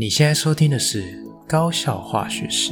[0.00, 1.02] 你现在收听的是
[1.48, 2.70] 《高效化学史》。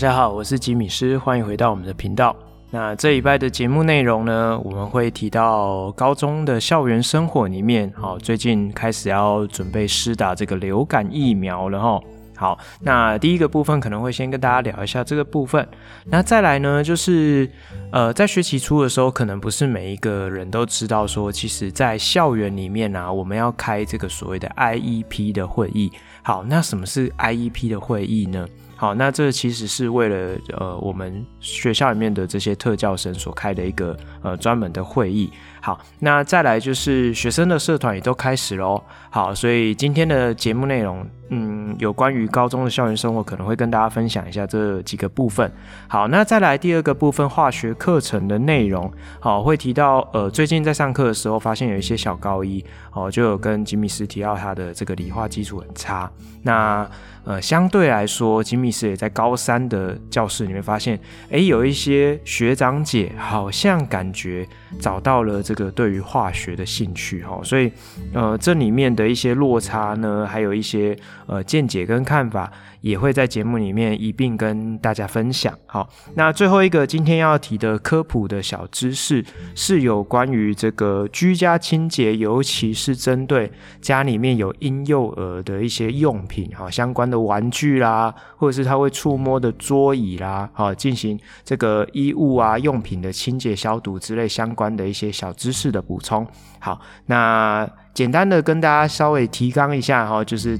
[0.00, 2.34] 家好，我是吉米师，欢迎回到我们的频道。
[2.70, 12.00] 那这一拜的节目内容呢，我们会提到高中的校园生活里面，好，最近开始要准备施打这个流感疫苗了哈。
[12.34, 15.68] 好，那第一个部分可能会先跟大家聊一下这个部分。
[16.06, 17.46] 那再来呢，就是
[17.92, 25.92] 呃，在学期初的时候，可能不是每一个人都知道说，其实，在校园里面啊，我们要开这个所谓的 IEP 的会议。
[26.22, 28.48] 好，那什么是 IEP 的会议呢？
[28.80, 35.30] 好，那这其实是为了呃我们学校里面的这些特教生所开的一个呃专门的会议。
[35.60, 38.82] 好，那再来就是学生的社团也都开始喽。
[39.10, 45.52] 好，所以今天的节目内容，嗯，有关于高中的校园生活，可能会跟大家分享一下这几个部分。
[45.86, 52.64] 好，那再来第二个部分，化学课程的内容，好，会提到呃最近在上课的时候，发现有一些小高一，
[52.94, 56.10] 哦，就有跟吉米斯提到他的这个理化基础很差。
[56.42, 56.88] 那
[57.24, 60.98] 呃，相对来说，吉米斯也在高三的教室里面发现，
[61.30, 64.46] 哎，有一些学长姐好像感觉
[64.78, 67.70] 找到了这个对于化学的兴趣哈，所以
[68.14, 70.96] 呃，这里面的一些落差呢，还有一些
[71.26, 72.50] 呃见解跟看法。
[72.80, 75.56] 也会在节目里面一并跟大家分享。
[75.66, 96.26] 好，那最后一个今天要提的科普的小知识，是有关于这个居家清洁，尤其是针对家里面有婴幼儿的一些用品，哈，相关的玩具啦，或者是他会触摸的桌椅啦，好，进行这个衣物啊用品的清洁消毒之类相关的一些小知识的补充。
[96.58, 100.58] 好，那简单的跟大家稍微提纲一下，哈，就是。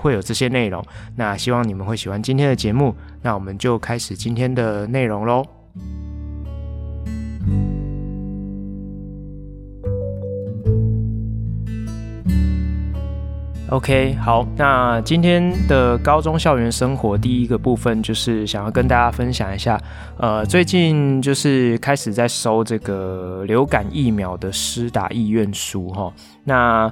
[0.00, 0.82] 会有这些内容，
[1.14, 5.44] 那希望你们会喜欢今天的节目，那我们就开始今天的内容喽。
[13.68, 19.78] OK，好，那今天的高中校园生活第一个部分就是想要跟大家分享一下，
[20.16, 26.10] 呃，最近就是开始在收这个流感疫苗的施打意愿书哈，
[26.42, 26.90] 那。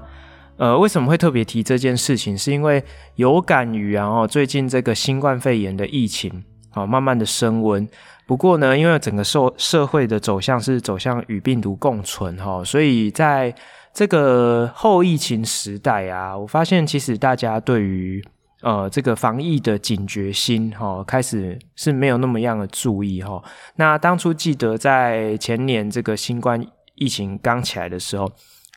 [0.58, 2.36] 呃，为什么会特别提这件事情？
[2.36, 2.82] 是因为
[3.14, 7.88] 有感于然后最近这个新冠肺炎的疫情啊，慢慢的升温。
[8.26, 13.54] 不过呢，因为整个社社会的走向是走向与病毒共存哈，所以在
[13.94, 18.20] 这个后疫情时代啊，我发现其实大家对于
[18.62, 23.40] 呃这个防疫的警觉心哈，开始是没有那么样的注意哈。
[23.76, 26.60] 那当初记得在前年这个新冠
[26.96, 28.28] 疫情刚起来的时候。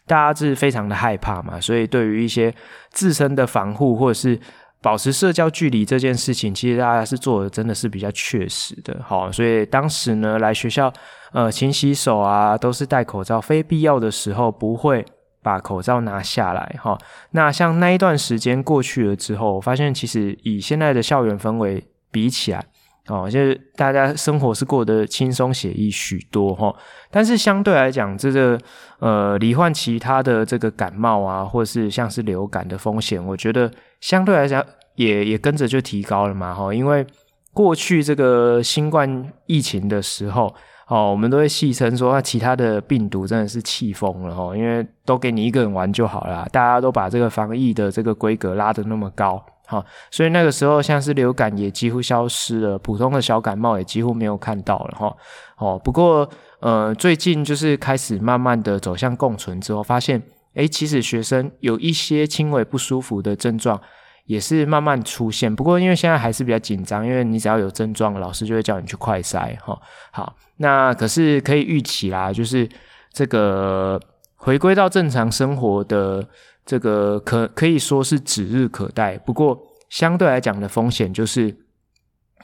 [0.08, 2.54] 大家是非常的害怕嘛，所以对于一些
[2.90, 4.40] 自身的防护或者是
[4.82, 9.00] 保持社交距离这件事情，其实大家是做的真的是比较确实的。
[9.04, 10.92] 好，所以当时呢，来学校
[11.32, 15.06] 呃勤洗手啊，都是戴口罩，非必要的时候不会
[15.44, 16.76] 把口罩拿下来。
[16.82, 16.98] 哈，
[17.32, 22.66] 那像那一段时间过去了之后，我发现其实以现在的校园氛围比起来。
[23.12, 26.74] 哦，就是大家生活是过得轻松写意许多哈，
[27.10, 28.58] 但是相对来讲，这个
[29.00, 37.06] 呃罹患其他的这个感冒啊，或是像是流感的风险，我觉得相对来讲也也跟着就提高了嘛哈，因为
[37.54, 40.56] 过去这个新冠疫情的时候，
[40.88, 49.44] 哦，我们都会戏称说，其他的病毒真的是气疯了哈，因为都给你一个人玩就好了，大家都把这个防疫的这个规格拉得那么高。
[49.72, 55.16] 好，所以那个时候像是流感也几乎消失了，普通的小感冒也几乎没有看到了哈。
[55.56, 60.22] 哦，不过呃，最近就是开始慢慢的走向共存之后，发现
[60.56, 63.80] 诶，其实学生有一些轻微不舒服的症状
[64.26, 65.56] 也是慢慢出现。
[65.56, 69.80] 不过因为现在还是比较紧张，因为你只要有症状，老师就会叫你去快筛哈。
[70.12, 72.68] 好，那可是可以预期啦，就是
[73.14, 73.98] 这个
[74.36, 76.28] 回归到正常生活的。
[76.72, 81.54] 这个可可以说是指日可待，不过相对来讲的风险就是，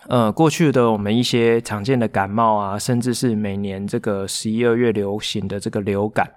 [0.09, 6.29] 呃，过去的我们一些常见的感冒啊，甚至是每年这个十一二月流行的这个流感，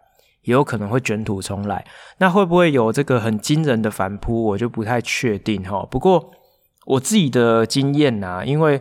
[0.43, 1.85] 也有可能会卷土重来。
[2.19, 5.85] 那会不会有这个很惊人的反扑，我就不太确定哈。
[5.91, 6.31] 不过
[6.87, 8.79] 我自己的经验呐，因为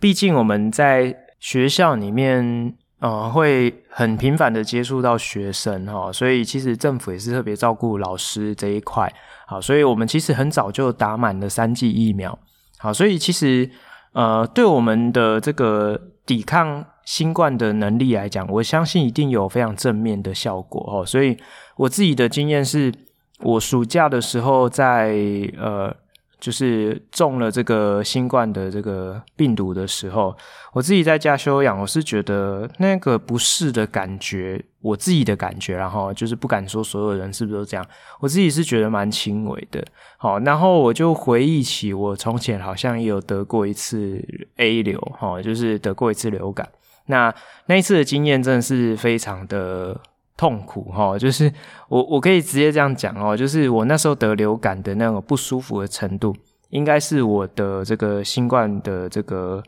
[0.00, 2.74] 毕竟我们在学校里面。
[3.00, 9.12] 呃，会很频繁的接触到学生哈，所以其实政府也是特别照顾老师这一块
[9.46, 12.36] 好，所以我们其实很早就打满了三剂疫苗。
[12.78, 13.70] 好，所以其实
[14.12, 21.06] 呃，对我们的这个抵抗新冠的能力来讲，我相信一定有非常正面的效果哦。
[21.06, 21.36] 所以
[21.76, 22.92] 我自己的经验是，
[23.40, 25.14] 我暑假的时候在
[25.56, 25.94] 呃。
[26.40, 30.36] 就是中了这个新冠的这个病毒的时候，
[30.72, 37.86] 我自己在家休养，我是觉得那个不适的感觉，我自己的感觉，然后就是不敢说所有人是不是都这样，
[38.20, 39.84] 我自己是觉得蛮轻微的。
[40.16, 44.22] 好，然后我就回忆起我从前好像也有得过一次
[44.56, 46.68] A 流，哈，就是得过一次流感。
[47.06, 47.34] 那
[47.66, 50.00] 那一次的经验真的是非常的。
[50.38, 51.52] 痛苦齁，就是
[51.88, 56.32] 我我可以直接这样讲哦，就是我那时候得流感的那种不舒服的程度，
[56.70, 59.60] 应该是我的这个新冠的这个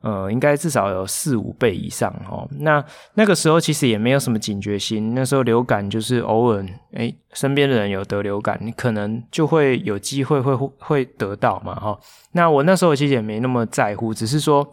[0.00, 2.48] 呃，应该至少有四五倍以上哦。
[2.58, 2.84] 那
[3.14, 11.96] 那个时候其实也没有什么警觉心，那时候流感就是偶尔诶，身边的人有得流感，你可能就会有机会会会得到嘛齁。
[12.32, 14.68] 那我那时候其实也没那么在乎，只是说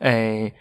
[0.00, 0.52] 诶。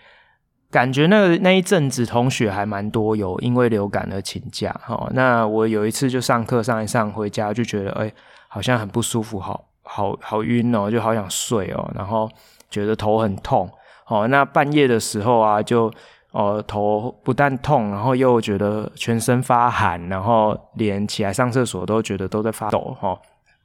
[0.71, 4.73] 感觉那那一阵子同学还蛮多有因为流感而请假，
[5.13, 8.11] 那我有一次就上课上一上回家就觉得哎、
[8.47, 12.29] 好像很不舒服，好好好晕哦，就好想睡哦，然后
[12.69, 13.67] 觉得头很痛
[14.07, 15.91] 哦，那半夜的时候啊就
[16.31, 23.17] 哦头不但痛，然后又觉得全身发寒，然后连起来上厕所都觉得都在发抖齁，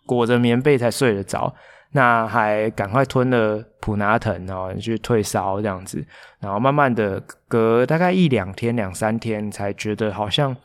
[0.06, 1.52] 裹着棉被才睡得着。
[1.96, 6.04] 那还赶快吞了普拿疼哦，去退烧这样子，
[6.40, 10.56] 然后慢慢的隔大概一两天、两三天，才觉得好像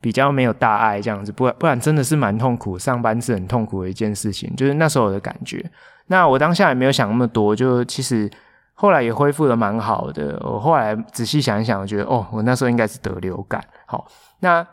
[0.00, 5.68] 比较没有大碍这样子，不然不然真的是蛮痛苦，上班是很痛苦的一件事情，就是那时候的感觉。
[6.06, 8.30] 那我当下也没有想那么多，就其实
[8.74, 10.40] 后来也恢复得蛮好的。
[10.44, 13.60] 我后来仔细想一想，我觉得哦，我那时候应该是得流感。
[13.86, 14.06] 好，
[14.38, 14.64] 那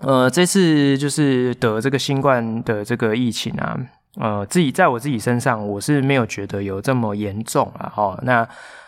[0.00, 3.78] 呃这次就是得这个新冠的这个疫情啊。
[4.20, 7.90] 呃，自己在我自己身上，我是没有觉得有这么严重啊。
[7.96, 8.46] 齁，那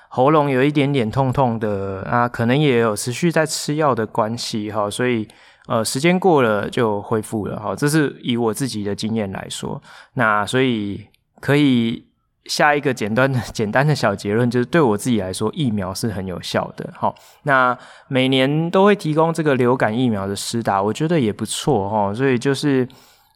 [0.09, 5.27] 喉咙有一点点痛痛的啊，可能也有持续在吃药的关系哈，所以
[5.67, 7.75] 呃，时间过了就恢复了哈。
[7.75, 9.81] 这是以我自己的经验来说，
[10.13, 11.07] 那所以
[11.41, 12.05] 可以
[12.45, 16.93] 下一个简单的 简单的小结论，就是对我自己来说，疫苗是很有效的。
[17.01, 17.75] 齁，那
[18.09, 22.13] 每年都会提供这个流感疫苗的施打，我觉得也不错哈。
[22.13, 22.87] 所以就是。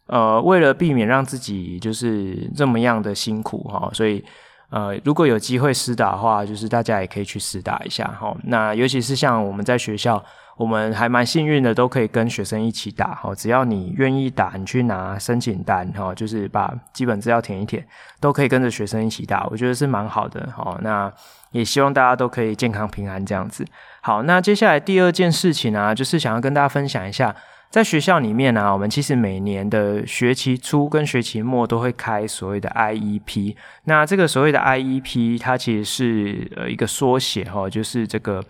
[0.09, 4.25] 呃，为了避免让自己就是这么样的辛苦哈，所以
[4.71, 8.35] 呃，如果有机会施打的话，就是大家也可以去施打一下哈。
[8.45, 10.23] 那尤其是像我们在学校，
[10.57, 13.35] 我们还蛮幸运的，都可以跟学生一起打哈。
[13.35, 17.87] 只要你愿意打，你去拿申请单哈，就是把基本资料填一填，
[18.19, 20.79] 都可以跟着学生一起打，我觉得是蛮好的哈。
[20.83, 21.13] 那
[21.53, 23.63] 也希望大家都可以健康平安这样子。
[24.01, 27.37] 好，那接下来第二件事情啊，就是想要跟大家分享一下。
[27.71, 33.55] 在学校里面呢、啊，我们其实每年的学期初跟学期末都会开所谓的 IEP。
[33.85, 38.43] 那这个所谓的 IEP，它其实是呃一个缩写哈，就是这个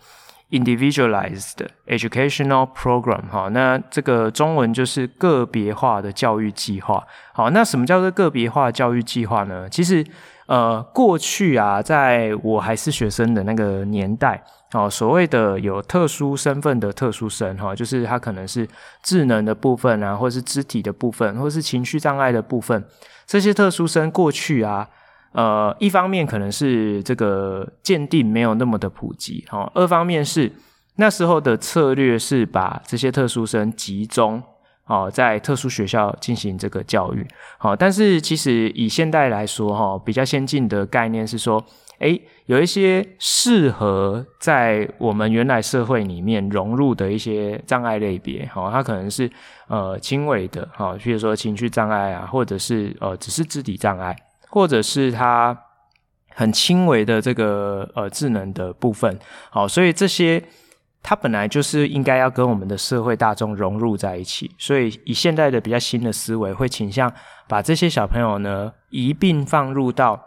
[0.51, 3.49] Individualized Educational Program 哈。
[3.49, 7.05] 那这个中文就是个别化的教育计划。
[7.33, 9.69] 好，那什么叫做个别化教育计划呢？
[9.69, 10.07] 其实
[10.47, 14.41] 呃过去啊，在我还是学生的那个年代。
[14.75, 18.69] 哦，所谓的有特殊身份的特殊生，哈，就是他可能是
[19.03, 22.85] 智能的部分啊，或是肢体的部分，或是情绪障碍的部分。
[23.27, 24.87] 这些特殊生过去啊，
[25.33, 30.53] 呃，一方面可能是这个鉴定没有那么的普及，哈；二方面是
[30.97, 34.43] 那时候的策略是把这些特殊生集中，
[34.85, 37.75] 哦，在特殊学校进行这个教育，好。
[37.75, 41.65] 但是其实以现代来说，哈，比较先进的概念是说。
[41.99, 49.29] 诶，有一些适合在我们原来社会里面融入的一些障碍类别，哈，它可能是
[49.67, 54.17] 呃轻微的，哈，比如说情绪障碍啊，或者是呃只是肢体障碍，
[54.49, 55.59] 或者是它
[56.31, 59.19] 很轻微的这个呃智能的部分，
[59.51, 60.41] 好，所以这些
[61.03, 67.13] 它本来就是应该要跟我们的社会大众融入在一起，所以以现在的比较新的思维，会倾向
[67.49, 70.25] 把这些小朋友呢一并放入到。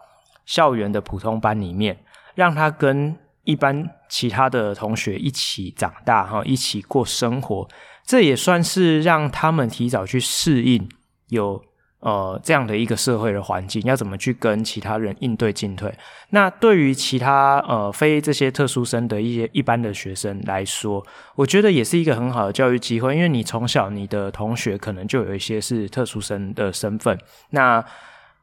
[0.52, 1.98] 校园的普通班里面，
[2.36, 3.16] 让他跟
[3.46, 7.66] 一般其他的同学一起长大，哈，一起过生活，
[8.06, 10.90] 这也算是让他们提早去适应
[11.30, 11.64] 有
[12.02, 15.90] 呃这样的一个社会的环境，要怎么去跟其他人应对进退。
[16.32, 21.02] 那对于其他呃非这些特殊生的一些一般的学生来说，
[21.36, 27.18] 我觉得也是一个很好的教育机会，因为你从小你的同学可能就有一些是特殊生的身份，
[27.52, 27.82] 那。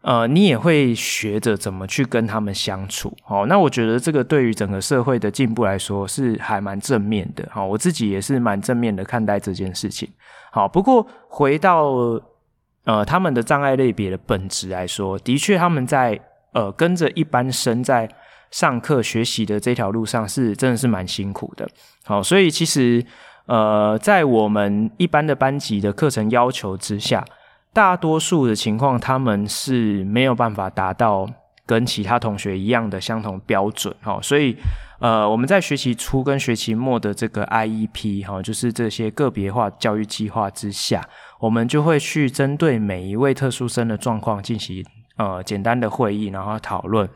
[0.03, 10.09] 呃，你也会学着怎么去跟他们相处，好，那我觉得这个对于整个社会的进步来说是还蛮正面的，好，我自己也是蛮正面的看待这件事情，
[10.53, 12.21] 好，不过回到
[12.85, 16.19] 呃，他们的障碍类别的本质来说，的确他们在
[16.53, 18.09] 呃跟着一般生在
[18.51, 21.69] 上课学习的这条路上是真的是蛮辛苦的。
[22.05, 23.05] 好，所以其实
[23.47, 27.23] 呃，在我们一般的班级的课程要求之下，
[27.73, 31.29] 大多数的情况他们是没有办法达到
[31.67, 33.95] 跟其他同学一样的相同标准。
[34.01, 34.57] 好，所以
[35.01, 41.07] 呃，我们在学期初跟学期末的这个 IEP 哈，就是这些个别化教育计划之下。
[41.39, 44.85] 我们就会去针对每一位特殊生的状况进行
[45.19, 47.09] 呃简单的会议，然后讨论，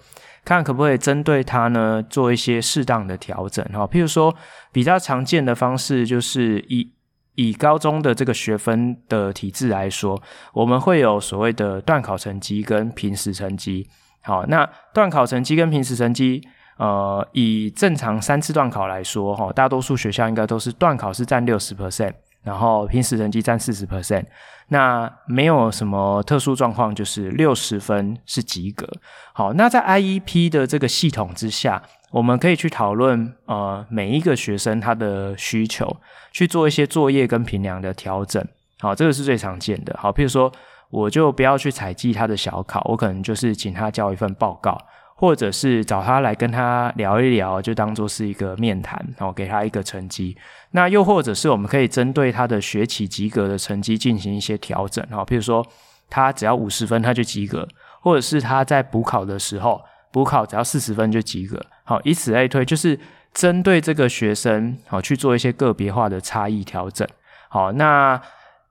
[0.45, 3.85] 看可不可以针对他呢做一些适当的调整哈。
[3.85, 4.33] 譬如说
[4.71, 6.89] 比较常见的方式就是一
[7.35, 10.21] 以高中的这个学分的体制来说，
[10.53, 13.89] 我们会有所谓的段考成绩跟平时成绩。
[14.23, 16.41] 好，那段考成绩跟平时成绩，
[16.79, 22.15] 呃，以正常三次段考来说哈，大多数学校应该都是段考是占六十 percent。
[22.43, 24.25] 然后平时成绩占四十 percent，
[24.67, 28.85] 那没有什么特殊状况，就是六十分是及格。
[29.33, 31.81] 好，那在 IEP 的这个系统之下，
[32.13, 35.97] 我们可以去讨论呃每一个学生他的需求，
[36.31, 38.47] 去做一些作业跟评量的调整。
[38.79, 39.97] 好，这个是最常见的。
[39.99, 40.53] 好，譬如说
[40.91, 44.79] 我就不要去采集他的小考，我可能就是请他交一份报告。
[45.15, 50.37] 或者是找他来跟他聊一聊，就当做是一个面谈，然后给他一个成绩。
[50.73, 55.65] 那又或者是我们可以针对他的学期及格的成绩进行一些调整，好，譬如说
[56.11, 57.69] 他只要五十分他就及格，
[58.01, 62.99] 或者是他在补考的时候补考只要四十分就及格，好，以此类推，就是
[63.35, 67.07] 针对这个学生，好去做一些个别化的差异调整。
[67.49, 68.19] 好，那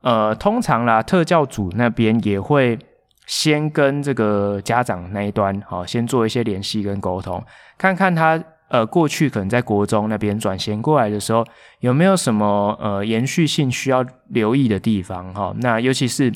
[0.02, 2.80] 呃，通常啦，特教组那边也会。
[3.28, 7.42] 先跟这个家长那一端，好，先做一些联系跟沟通，
[7.78, 11.46] 看看他呃过去可能在国中那边转衔过来的时候，
[11.80, 15.54] 有没有什么呃延续性需要留意的地方哈。
[15.62, 16.34] 那尤其是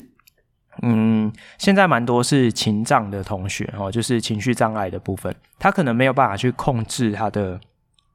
[0.82, 7.60] 嗯，现在蛮多是情障的同学哦，就是情绪障碍的部分，他可能没有办法去控制他的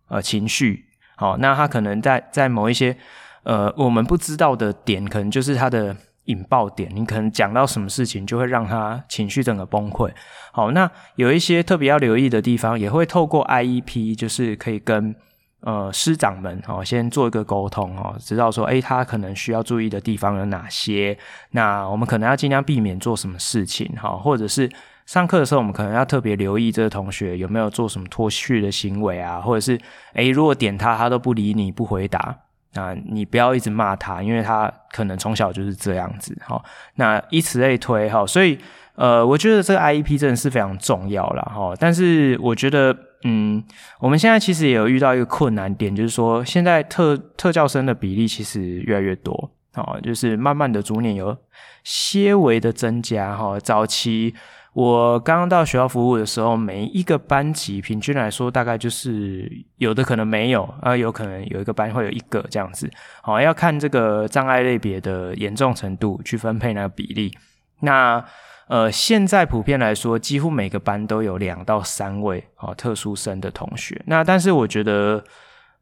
[0.07, 2.95] 呃情绪，好，那他可能在在某一些
[3.43, 5.95] 呃我们不知道的点，可能就是他的。
[6.25, 10.09] 引爆点，你可能讲到什么事情，就会让他情绪整个崩溃。
[10.51, 15.15] 好，那有一些特别要留意的地方，也会透过 IEP，就是可以跟
[15.61, 21.17] 呃师长们哦先做一个沟通哦，知道说，诶，他可能需要注意的地方有哪些。
[21.51, 24.69] 那我们可能要尽量避免做什么事情哈，或者是
[25.05, 29.79] 上课的时候，我们可能要特别留意这个同学有没有做什么脱序的行为啊，或者是
[30.13, 32.35] 诶，如果点他，他都不理你，不回答。
[32.73, 36.63] 那你不要一直骂他，因为他可能从小就是这样子，哈。
[36.95, 38.25] 那以此类推，哈。
[38.25, 38.57] 所以，
[38.95, 41.73] 呃，我觉得这个 IEP 真的是非常重要啦，哈。
[41.77, 43.63] 但是，我觉得，嗯，
[43.99, 51.37] 我们现在其实也有遇到一个困难点，就是说，现在特特教生的比例其实越来越多，哦，就是慢慢的逐年有
[51.83, 53.59] 些微的增加，哈。
[53.59, 54.33] 早期。
[54.73, 62.89] 我刚刚到学校服务的时候，每一个班级平均来说，大概就是有的可能没有啊，有可能有一个班会有一个这样子。
[63.21, 67.37] 好，要看这个障碍类别的严重程度去分配那个比例。
[67.81, 68.23] 那
[68.71, 74.01] 呃，现在普遍来说，几乎每个班都有两到三位啊特殊生的同学。
[74.05, 75.21] 那但是我觉得，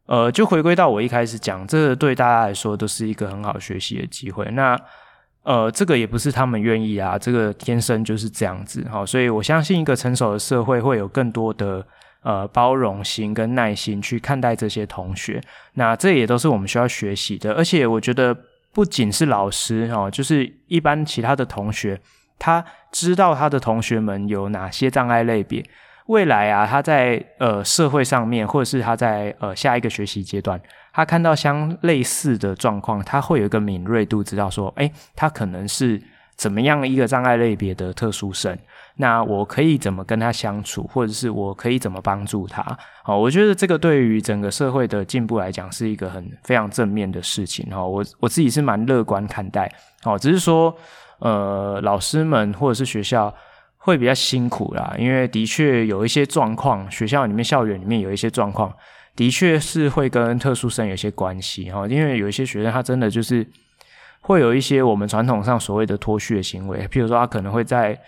[0.07, 4.43] 呃，就回归到我一开始讲，这对大家来说都是一个很好学习的机会。
[4.53, 4.75] 那
[5.43, 11.85] 呃，这个也不是他们愿意啊，这个天生就是这样子，好，所以我相信一个成熟的社会会有更多的
[12.23, 15.39] 呃包容心跟耐心去看待这些同学，
[15.75, 17.53] 那这也都是我们需要学习的。
[17.53, 18.35] 而且我觉得
[18.73, 22.01] 不仅是老师哦，就是一般其他的同学，
[22.39, 25.63] 他知道他的同学们有哪些障碍类别，
[26.07, 30.59] 未来啊，他在呃社会上面，或者是他在呃下一个学习阶段。
[30.91, 36.01] 他看到相类似的状况，他会有一个敏锐度，知道说，诶，他可能是
[36.35, 38.57] 怎么样一个障碍类别的特殊生，
[38.95, 42.65] 那我可以怎么跟他相处，或者是我可以怎么帮助他？
[43.03, 47.69] 好，我觉得这个对于整个社会的进步来讲，是一个很非常正面的事情。
[47.69, 49.71] 哈，我我自己是蛮乐观看待。
[50.01, 50.75] 好，只是说，
[51.19, 53.33] 呃，老师们或者是学校
[53.77, 58.73] 会比较辛苦啦，因为的确有一些状况，学校里面、校园里面有一些状况。
[59.15, 63.45] 的确是会跟特殊生有些关系哈，因为有一些学生他真的就是
[64.21, 67.99] 会有一些我们传统上所谓的脱序的行为，譬如说他可能会在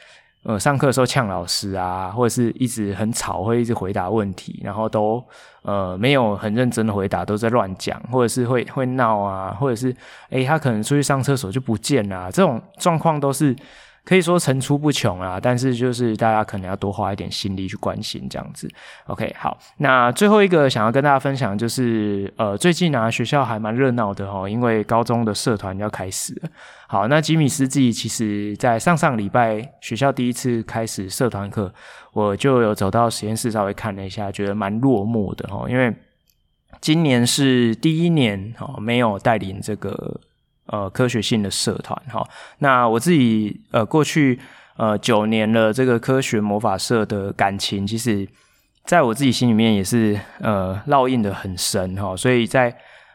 [0.44, 5.24] 呃上课的时候呛老师啊，或者是一直很吵，会一直回答问题，然后都
[5.62, 9.96] 呃没有很认真的回答，都在乱讲，或者是会会闹啊，或者是
[10.30, 13.56] 诶他可能出去上厕所就不见了，这种状况都是
[14.04, 18.68] 可以说层出不穷啊，但是就是大家可能要多花一点心力去关心这样子。
[19.06, 26.50] OK，好，那最后一个想要跟大家分享就是，呃，最近啊学校还蛮热闹的哦，因为高中的社团要开始了。
[26.88, 31.72] 好，那吉米斯自己其实在上上礼拜学校第一次开始社团课，
[32.12, 35.94] 我就有走到实验室稍微看了一下，觉得蛮落寞的哦，因为
[36.82, 40.20] 今年是第一年哦，没有带领这个。
[40.72, 42.26] 呃，科学性的社团哈，
[42.60, 44.40] 那我自己呃过去
[44.78, 48.26] 呃九年了，这个科学魔法社的感情，其实
[48.86, 52.74] 在我自己心里面也是呃烙印得很深哈，所以在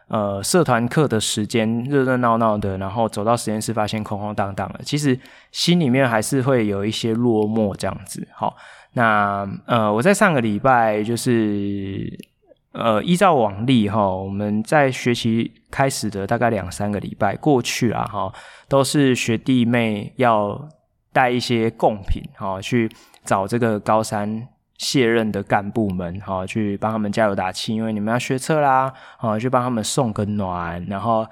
[0.08, 5.18] 呃社团课的时间热热闹闹的，然后走到实验室发现空空荡荡的，其实
[5.50, 8.28] 心里面还是会有一些落寞这样子。
[8.34, 8.54] 好，
[8.92, 12.36] 那呃我在上个礼拜就是。
[12.78, 18.33] 呃，依照往例哈，我们在学期开始的大概两三个礼拜过去啊哈，
[18.68, 20.68] 都是学弟妹要
[21.12, 22.90] 带一些贡品哈，去
[23.25, 31.26] 找这个高三卸任的干部们哈，去帮他们加油打气，因为你们要学车啦，啊，去帮他们送个暖，然后。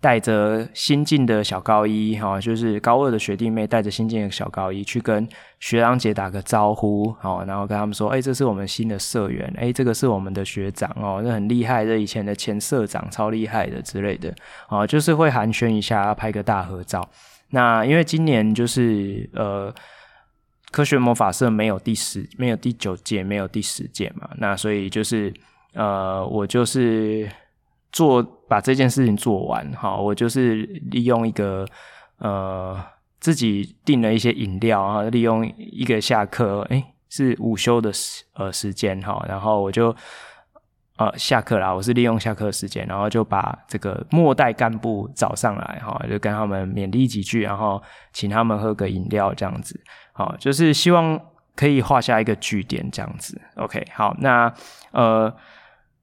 [0.00, 5.28] 带着新进的小高一，哈，就是高二的学弟妹，带着新进的小高一去跟
[5.58, 14.34] 学长姐打个招呼，好，然后跟他们说，哎，这是我们新的社员，哎，这个是我们的学长哦，这很厉害，这以前的前社长超厉害的之类的，
[14.68, 17.06] 啊，就是会寒暄一下，拍个大合照。
[17.50, 19.70] 那因为今年就是呃，
[20.70, 25.30] 科学魔法社没有第十，没有第九届，没有第十届嘛，那所以就是
[25.74, 27.28] 呃，我就是。
[27.92, 31.66] 做把这件事情做完，好，我就是利用一个
[32.18, 32.80] 呃
[33.18, 39.94] 自己订了一些饮料啊，利用一个下课，诶，是午休的时呃时间哈，然后我就
[40.96, 47.82] 呃下课啦，我是利用下课时间，然后就把这个末代干部找上来哈，就跟他们勉励几句，然后
[48.12, 49.80] 请他们喝个饮料这样子，
[50.12, 51.20] 好，就是希望
[51.56, 54.52] 可以画下一个句点这样子，OK，好，那
[54.92, 55.34] 呃。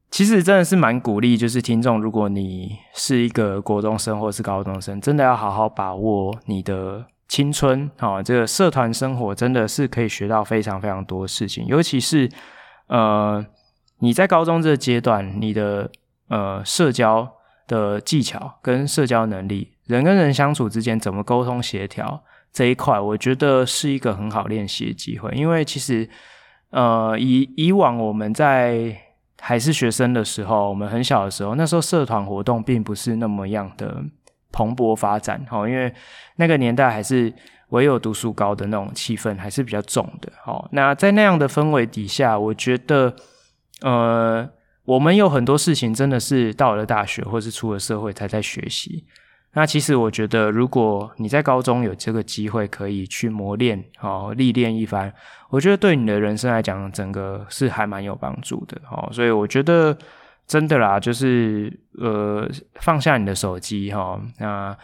[0.09, 8.23] 其实真的是蛮鼓励，就是听众，如果你是一个国中生或是高中生，真的要好好把握你的青春啊！
[8.23, 12.29] 这个社团生活真的是可以学到非常非常多事情，尤其是
[12.87, 13.45] 呃
[13.99, 15.91] 你在高中这个阶段，你的
[16.29, 17.29] 呃社交
[17.67, 25.29] 的技巧跟社交能力，人跟人相处之间怎么沟通协调这一块，我觉得是一个很好练习的机会。
[25.35, 26.09] 因为其实
[26.69, 28.97] 呃以以往我们在
[29.39, 34.03] 还是学生的时候，我们很小的时候，那时候社团活动并不是那么样的
[34.51, 35.93] 蓬勃发展，哈，因为
[36.37, 37.31] 那个年代还是
[37.69, 40.67] 唯有读书高的那种气氛还是比较重的，哈。
[40.71, 43.15] 那在那样的氛围底下，我觉得，
[43.81, 44.49] 呃，
[44.85, 49.05] 我们有很多事情真的是到了大学或是出了社会才在学习。
[49.57, 55.11] 那其实我觉得，如果你在高中有这个机会可以去磨练，哦，历练一番，
[55.49, 59.97] 我觉得对你的人生来讲，整个是还蛮有帮助的，哦，所以我觉得
[60.45, 62.47] 真的啦，就是呃，
[62.81, 64.77] 放下你的手机，哈，那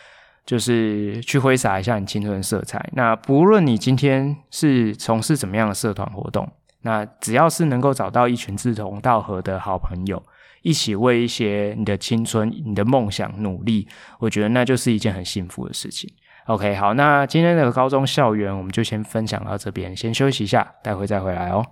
[0.43, 2.83] 就是去挥洒一下你青春的色彩。
[2.93, 10.23] 那不论你今天是从事怎么样的社团活动，那只要是能够找到一群志同道合的好朋友。
[10.63, 13.87] 一起为一些你的青春、你的梦想努力，
[14.19, 16.11] 我觉得那就是一件很幸福的事情。
[16.47, 21.63] OK，好，那今天的高中校园我们就先分享到这边，先休息一下，待会再回来哦。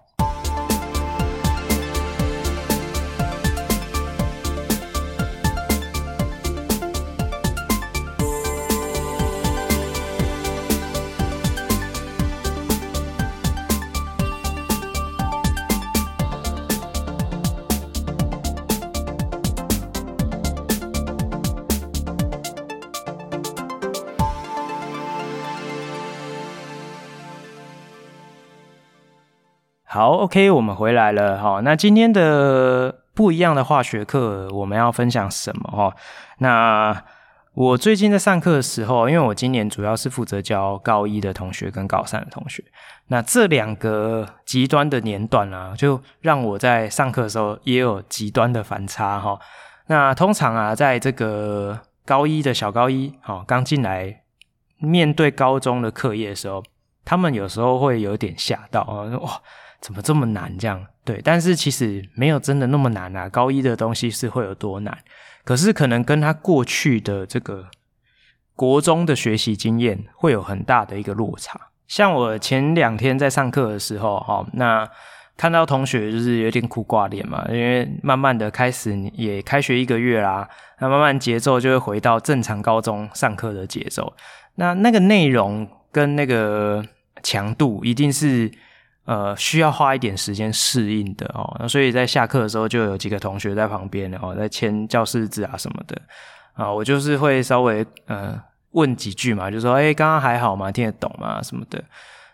[30.31, 31.59] ，OK，我们回来了哈。
[31.59, 35.93] 那今天的不一样的化学课，我们要分享什么哈？
[36.37, 37.03] 那
[37.53, 42.63] 我最近在上课的时候，因为我今年主要是负责教高一的同学跟高三的同学，
[43.07, 49.37] 那这两个极端的年段啊，就让我在上课的时候也有极端的反差哈。
[49.87, 54.21] 那通常啊，在这个高一的小高一，哈，刚进来
[54.77, 56.63] 面对高中的课业的时候，
[57.03, 59.41] 他们有时候会有点吓到啊，哇！
[59.81, 60.57] 怎么这么难？
[60.57, 63.27] 这样对，但是其实没有真的那么难啊。
[63.27, 64.97] 高一的东西是会有多难？
[65.43, 67.65] 可是可能跟他过去的这个
[68.55, 71.59] 国中的学习经验会有很大的一个落差。
[71.87, 74.89] 像我前两天在上课的时候，哈，那
[75.35, 80.47] 看到同学就是有点苦挂脸嘛，因为慢慢的开始也开学一个月啦，
[80.79, 84.13] 那慢慢节奏就会回到正常高中上课的节奏。
[84.55, 85.67] 那那个内容。
[85.93, 86.81] 跟那个
[87.21, 88.49] 强度一定是
[89.05, 91.55] 呃需要花一点时间适应的哦。
[91.59, 96.01] 那所以在下课的时候，就有几个同学在旁边然哦，在签教室字啊什么的
[96.53, 98.39] 啊，我就是会稍微呃
[98.71, 100.71] 问几句嘛，就说哎，刚刚还好吗？
[100.71, 101.41] 听得懂吗？
[101.41, 101.83] 什么的。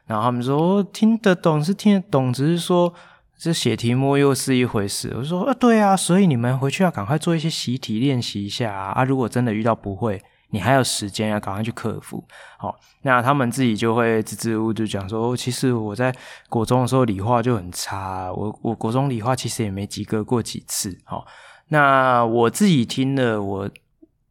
[0.05, 2.93] 然后他们说听得懂是听得懂，只是说
[3.37, 5.13] 这写题目又是一回事。
[5.17, 8.91] 我说啊，对啊，所以你们回去要赶快做一些习题练习一下啊。
[8.93, 12.23] 啊，如果真的遇到不会，你还有时间要赶快去克服。
[12.57, 16.13] 好，那他们自己就会支支吾吾就讲说，其实我在
[16.49, 20.97] 国中的时候理化就很差，我我国中理化其实也没及格过几次。
[21.03, 21.25] 好，
[21.69, 23.69] 那我自己听了，我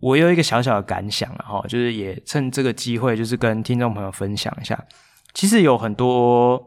[0.00, 4.82] 我有一个小小的感想了哈，就是也趁这个机会，就是跟听众朋友分享一下。
[5.34, 6.62] 其实有很多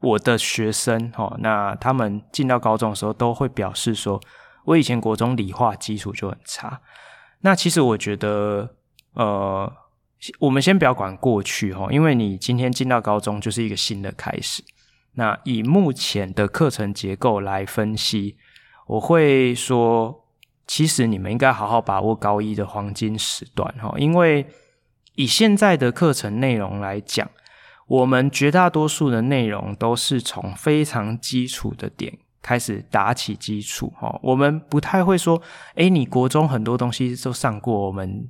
[0.00, 4.20] 我的学生，哈，那他们进到高中的时候都会表示说，
[4.64, 6.80] 我以前国中理化基础就很差。
[7.40, 8.76] 那其实我觉得，
[9.14, 9.72] 呃，
[10.38, 14.62] 我们先不要管过去，哈，因为你今天进到高中就是一个新的开始。
[15.14, 18.36] 那以目前的课程结构来分析，
[18.86, 20.24] 我会说，
[20.66, 24.46] 其实你们应该好好把握高一的黄金时段，哈，因为
[25.14, 27.28] 以现在的课程内容来讲。
[27.90, 35.42] 我们绝大多数的内容都是从非常基础的点开始打起基础，哈，我们不太会说，
[35.74, 38.28] 哎，你国中很多东西都上过，我们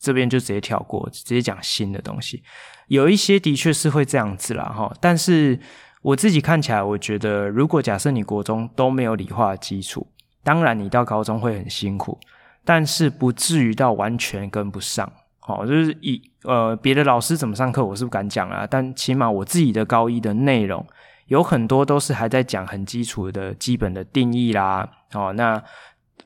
[0.00, 2.42] 这边就直接跳过，直接讲新的东西。
[2.88, 5.60] 有一些的确是会这样子啦，哈，但是
[6.02, 10.06] 我自己看起来，我觉得如果假设你国中都没有理化基础，
[10.42, 12.18] 当然你到高中会很辛苦，
[12.64, 15.12] 但是不至于到完全跟不上。
[15.46, 18.66] 哦，就是以呃别的老师怎么上课，我是不敢讲啊。
[18.68, 20.84] 但起码我自己的高一的内容
[21.26, 24.88] 有很多都是还在讲很基础的基本的定义啦。
[25.12, 25.62] 哦，那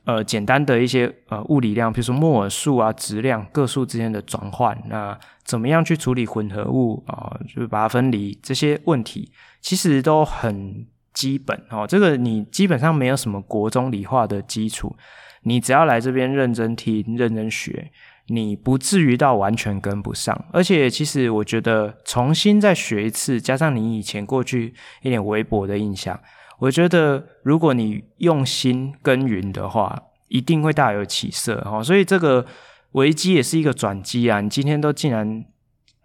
[0.03, 9.31] 呃简单的一些呃物理量，比如说摩尔数啊、质量、个数之间的转换，那怎么样去处理混合物啊、就是把它分离这些问题，
[9.61, 11.87] 其实都很基本哦。
[11.87, 14.95] 这个你基本上没有什么国中理化的基础，
[15.43, 17.91] 你只要来这边认真听、认真学。
[18.27, 26.19] 你不至于到完全跟不上，而且其实我觉得重新再学一次，加上你以前过去一点微薄的印象，
[26.65, 31.83] 我觉得如果你用心耕耘的话，一定会大有起色哈。
[31.83, 32.43] 所以这个
[32.93, 34.41] 危机也是一个转机啊！
[34.41, 35.45] 你今天都竟然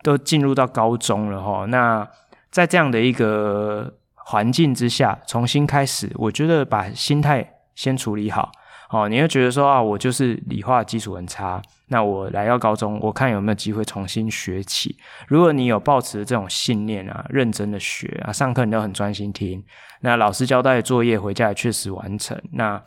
[0.02, 2.06] 都进入到高中了哈，那
[2.50, 8.52] 在这样的一个环境之下重新开始，我觉得把心态先处理好。
[8.90, 14.96] 哦，你会觉得说啊，我就是理化基础很差，那我来到高中，我看有没有机会重新学起。
[15.26, 19.60] 如果你有抱持这种信念啊，认真的学啊，上课你都很专心听，
[20.02, 22.80] 那老师交代的作业回家也确实完成，那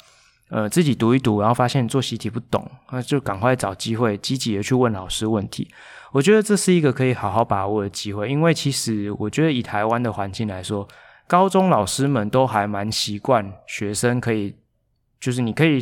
[0.50, 5.68] 呃自己读一读，然后发现做习题不懂，那就赶快找机会积极的去问老师问题。
[6.14, 10.88] 我觉得这是一个可以好好把握的机会，因为其实我觉得以台湾的环境来说，
[11.28, 14.56] 高中老师们都还蛮习惯学生可以。
[15.24, 15.80] 就是你可以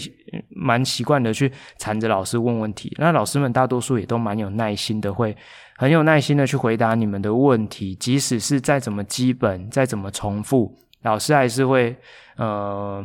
[0.50, 5.36] 蛮习惯的去缠着老师问问题，那老师们大多数也都蛮有耐心的，会
[5.78, 11.96] 很有耐心的去回答你们的问题，即使是再怎么基本、再怎么重复，老师还是会
[12.38, 13.04] 呃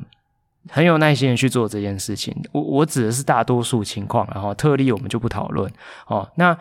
[0.68, 2.36] 很有耐心的去做这件事情。
[2.52, 5.72] 我我指的是大多数情况，然后特例我们就不讨论
[6.06, 6.30] 哦。
[6.34, 6.54] 那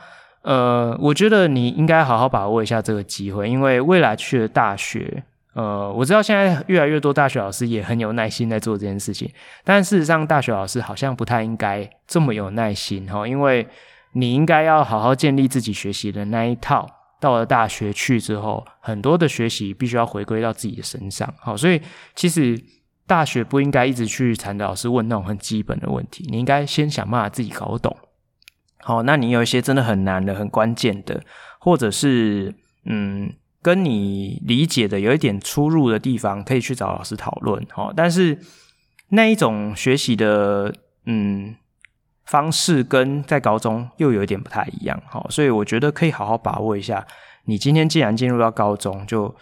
[0.43, 5.21] 呃，我觉得你应该好好把握一下这个机会，因为未来去了大学。
[5.55, 9.31] 呃，我知道现在越来越多大学老师也很有耐心在做这件事情，
[9.63, 13.65] 但事实上，大学老师好像不太应该这么有耐心哈，因为
[14.11, 16.85] 你应该要好好建立自己学习的那一套。
[17.21, 21.81] 到了大学去之后，很多的学习必须要回归到自己的身上，好，所以
[22.13, 22.61] 其实
[23.07, 27.95] 大学不应该一直去缠着老师问那种很基本的问题，你应该先想办法自己搞懂。
[28.79, 31.23] 好，那你有一些真的很难的、很关键的，
[31.59, 33.31] 或者是嗯。
[33.65, 37.91] 跟你理解的有一点出入的地方，可以去找老师讨论齁。
[37.95, 38.37] 但是
[39.09, 40.71] 那一种学习的
[41.07, 41.55] 嗯
[42.25, 45.27] 方式，跟在高中又有一点不太一样齁。
[45.31, 47.07] 所以我觉得可以好好把握一下。
[47.45, 49.35] 你今天既然进入到高中，就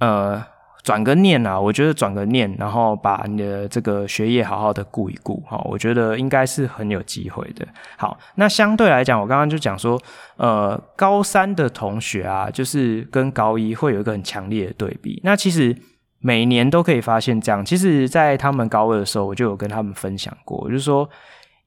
[0.00, 0.44] 呃。
[0.84, 7.66] 转个念啊，我觉得转个念，然后把你的这个学业好好的顾一顾，哈，我觉得应该是很有机会的。
[7.96, 9.98] 好，那相对来讲，我刚刚就讲说，
[10.36, 15.18] 呃，高三的同学啊，就是跟高一会有一个很强烈的对比。
[15.24, 15.74] 那其实
[16.20, 17.64] 每年都可以发现这样。
[17.64, 21.08] 其实，在他们高二的时候，我就有跟他们分享过，就是说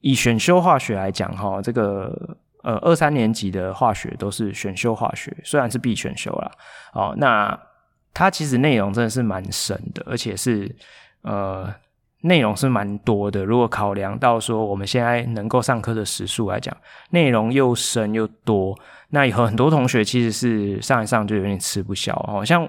[0.00, 6.48] 以选修化学来讲，哈，这个呃二三年级的化学都是选修化学，虽然是必选修啦。
[6.92, 7.58] 好，那
[8.18, 10.74] 它其实内容真的是蛮深的，而且是
[11.22, 11.72] 呃
[12.22, 13.44] 内容是蛮多的。
[13.44, 16.76] 如果考量到说我们现在能够上课的时数来讲，
[17.10, 18.76] 内容又深又多，
[19.10, 22.44] 那以后很多同学其实是上一上就有点吃不消哦。
[22.44, 22.68] 像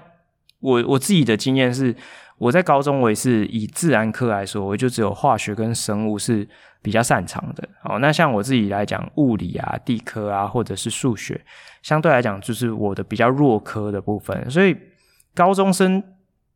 [0.60, 1.92] 我我自己的经验是，
[2.38, 6.48] 我在高中我也是以自然科来说，我就只有化学跟生物是
[6.80, 7.68] 比较擅长的。
[7.82, 11.44] 哦，那像我自己来讲，物理啊、地科啊，或者是数学，
[11.82, 14.48] 相对来讲就是我的比较弱科的部分。
[14.48, 14.76] 所以
[15.34, 16.02] 高中生。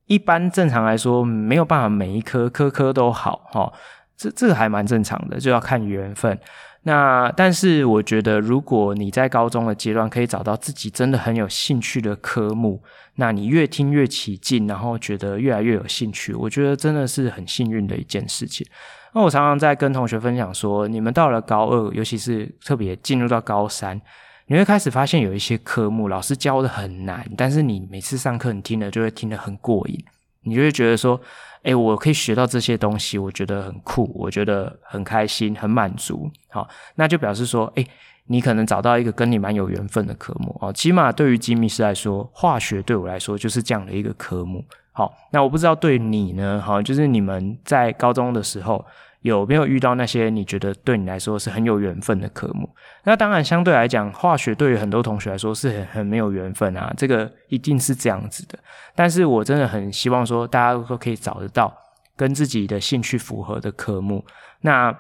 [0.06, 3.72] 一般正常来说没有办法每一科科科都好哈，
[4.18, 6.38] 这这个还蛮正常的，就要看缘分。
[6.82, 12.82] 那但是我觉得，如果你在高中的阶段可以找到自己真的很有兴趣的科目，
[13.14, 18.66] 那你越听越起劲，然后觉得越来越有兴趣，我觉得真的是很幸运的一件事情。
[19.14, 23.98] 那我常常在跟同学分享说，你们到了高二，尤其是特别进入到高三。
[24.46, 30.04] 你会开始发现有一些科目老师教的很难，但是你每次上课你听了就会听得很过瘾，
[30.42, 31.18] 你就会觉得说，
[31.62, 36.30] 哎，我可以学到这些东西，我觉得很酷，我觉得很开心，很满足。
[36.50, 37.86] 好，那就表示说，哎，
[38.26, 40.70] 你可能找到一个跟你蛮有缘分的科目哦。
[40.70, 44.62] 起码对于吉米斯来说，化学对我来说就是这样的一个科目。
[44.92, 46.60] 好，那我不知道对你呢？
[46.60, 48.84] 好，就是你们在高中的时候。
[49.24, 52.68] 有没有遇到那些你觉得对你来说是很有缘分的科目？
[53.04, 58.58] 那当然，相对来讲，化学对于很多同学来说是很很没有缘分啊，这个一定是这样子的。
[58.94, 61.74] 但是我真的很希望说，大家都可以找得到
[62.14, 64.22] 跟自己的兴趣符合的科目。
[64.60, 64.94] 那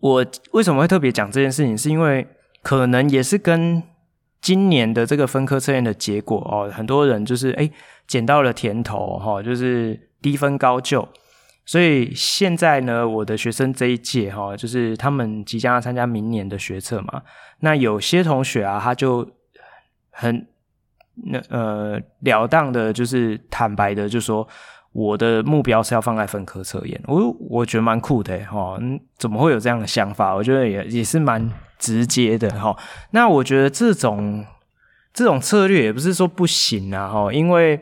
[0.00, 1.78] 我为什么会特别讲这件事情？
[1.78, 2.26] 是因为
[2.64, 3.80] 可能也是跟
[4.40, 7.70] 今年的这个分科测验的结果哦，很多人就是诶
[8.08, 11.08] 捡到了甜头哈，就是低分高就。
[11.66, 17.22] 所以现在呢，我的学生这一届哈，就是他们即将要参加明年的学测嘛。
[17.60, 19.26] 那有些同学啊，他就
[20.10, 20.46] 很
[21.14, 24.46] 那呃了当的，就是坦白的就说，
[24.92, 27.00] 我的目标是要放在分科测验。
[27.06, 30.34] 我我觉得蛮酷的哈，嗯，怎么会有这样的想法？
[30.34, 32.76] 我觉得也也是蛮直接的哈。
[33.12, 34.44] 那我觉得这种
[35.14, 37.80] 这种策略也不是说不行啊哈，因为。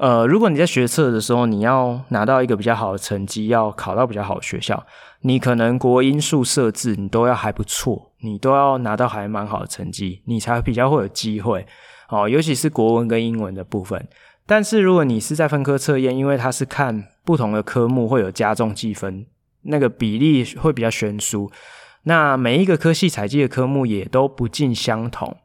[0.00, 4.82] 呃，如果你在学测的时候，你要拿到一个比较好的成绩，要考到比较好的学校，
[5.20, 11.66] 你可能国英数设置你都要还不错，你都要拿到还蛮好的成绩，你才比较会有机会。
[12.08, 14.08] 哦，尤其是国文跟英文的部分。
[14.46, 19.26] 但是如果你是在分科测验，因为它是看不同的科目会有加重计分，
[19.64, 21.52] 那个比例会比较悬殊。
[22.04, 25.36] 那每一个科系采计的科目也都不尽相同。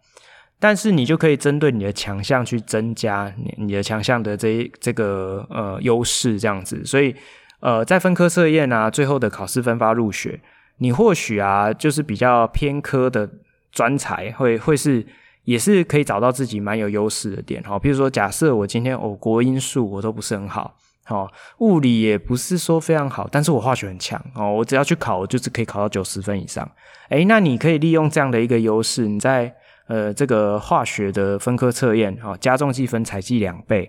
[0.67, 7.15] 但是你就可以针对你的强项去增加你你的强项的这一这个呃优势这样子，所以
[7.59, 10.41] 呃在分科测验啊最后的考试分发入学，
[10.79, 13.29] 你或许啊就是比较偏科的
[13.71, 15.05] 专才会会是
[15.43, 17.61] 也是可以找到自己蛮有优势的点。
[17.61, 26.67] 哈，比如说假设我今天我、国英数我都不是很好，好物理也不是说非常好，但是我化学很强哦，我只要去考我就是可以考到九十分以上，
[27.09, 29.55] 诶，那你可以利用这样的一个优势，你在
[29.87, 33.87] 呃，这个化学的分科测验，哦，加重计分才计两倍，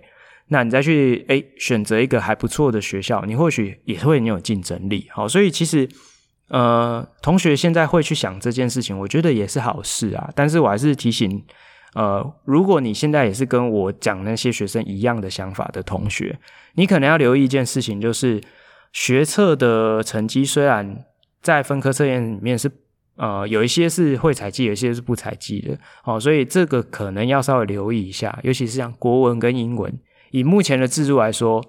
[0.49, 5.89] 那你再去诶选择一个还不错的学校，你或许也会很有竞争力，好，所以其实
[6.49, 10.29] 呃，同学现在会去想这件事情，我觉得也是好事啊。
[10.35, 11.43] 但是我还是提醒，
[11.95, 16.37] 呃，如果你现在也是跟我讲那些学生一样的想法的同学，
[16.75, 18.39] 你可能要留意一件事情，就是
[18.93, 21.03] 学测的成绩虽然
[21.41, 22.71] 在分科测验里面是。
[23.17, 29.91] 呃，有一些是会采集，有一些是不采集的，哦，所以这个可能要稍微留意一下，尤其是像国文跟英文，
[30.29, 31.59] 以目前的制度来说，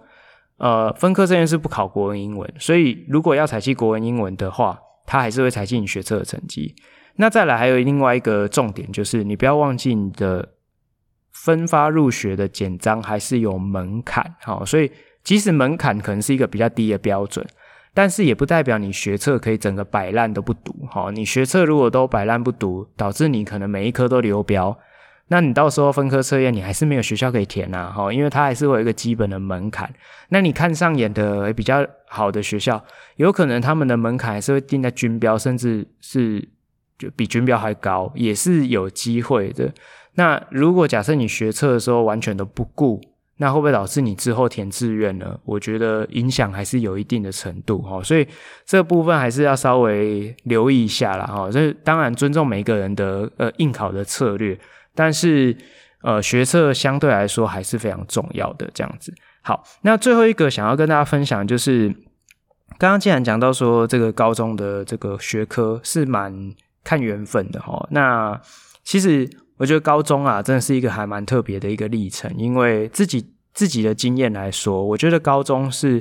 [0.59, 6.75] 呃，分科测验是不考国文、英文，所以如果要采集国文、英文的话，它还是会采集你学测的成绩。
[7.17, 10.51] 那再来还有另外一个重点，就是你不要忘记你的
[11.33, 14.91] 分发入学的简章还是有门槛，好，所以
[15.25, 17.47] 即使门槛可能是一个比较低的标准。
[17.95, 24.79] 但是也不代表你学测可以整个摆烂都不读，哈，你学测如果都摆烂不读，导致你可能每一科都留标，
[25.29, 29.93] 那你到时候分科测验你还是没有学校可以填啊，哈，因为它还是会有一个基本的门槛。
[30.29, 32.83] 那你看上眼的比较好的学校，
[33.17, 36.49] 有可能他们的门槛还是会定在均标，甚至是
[36.99, 39.73] 就比均标还高，也是有机会的。
[40.15, 43.01] 那如果假设你学测的时候完全都不顾，
[43.41, 45.39] 那会不会导致你之后填志愿呢？
[45.45, 48.27] 我觉得影响还是有一定的程度哈，所以
[48.67, 51.49] 这部分还是要稍微留意一下啦哈。
[51.51, 54.59] 这当然尊重每个人的呃应考的策略，
[54.93, 55.57] 但是
[56.03, 59.15] 呃学测相对来说还是非常重要的这样子。
[59.43, 61.89] 好，那最后一个想要跟大家分享就是，
[62.77, 68.41] 刚刚既然讲到说这个高中的这个学科是蛮看缘分的哈，那
[68.83, 69.31] 其实。
[69.59, 76.01] 我觉得高中啊，真的是一个还蛮特别的一个历程，因为自己自己的经验来说，我觉得高中是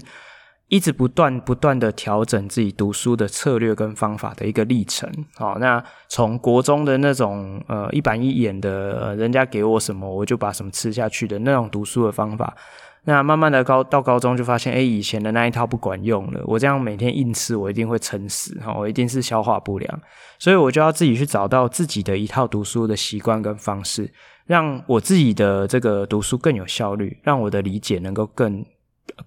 [0.68, 5.10] 一直不断不断的调整自己读书的策略跟方法的一个历程。
[5.36, 12.56] 好，那从国中的那种呃一板一眼的，呃，人家给我什么我就把什么吃下去的那种读书的方法，
[13.08, 16.42] 那慢慢的高到高中就发现，哎，以前的那一套不管用了。
[16.46, 20.02] 我这样每天硬吃，我一定会撑死，哈，我一定是消化不良。
[20.38, 24.14] 所以我就要自己去找到自己的一套读书的习惯跟方式，
[24.46, 28.64] 让我自己的这个读书更有效率，让我的理解能够更。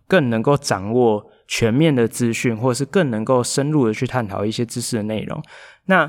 [0.07, 5.43] 更能够掌握全面的资讯，或者是更能够深入的去探讨一些知识的内容。
[5.87, 6.09] 那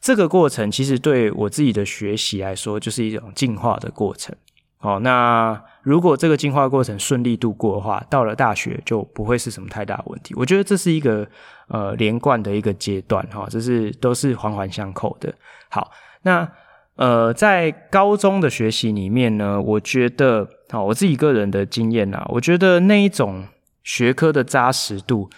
[0.00, 4.34] 这个过程其实对我自己的学习来说，就是一种进化的过程。
[4.76, 10.34] 好，那如果这个进化过程顺利度过的话，到了大学就不会是什么太大的问题。
[10.36, 11.26] 我觉得这是一个
[11.68, 15.32] 呃连贯的一个阶段，哈，这是都是环环相扣的。
[15.68, 15.90] 好，
[16.22, 16.48] 那。
[16.94, 23.48] 呃，在高中的学习里面呢，我觉得，好，我自己个人的经验啊，我觉得那一种
[23.82, 25.30] 学科的扎实度，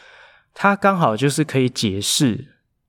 [0.52, 2.44] 它刚好就是可以解释，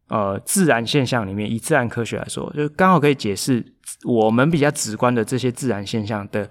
[0.10, 3.64] 呃，自然现象里面，以自然科学来说，就刚好可以解释
[4.04, 6.50] 我们比较直观的这些自然现象的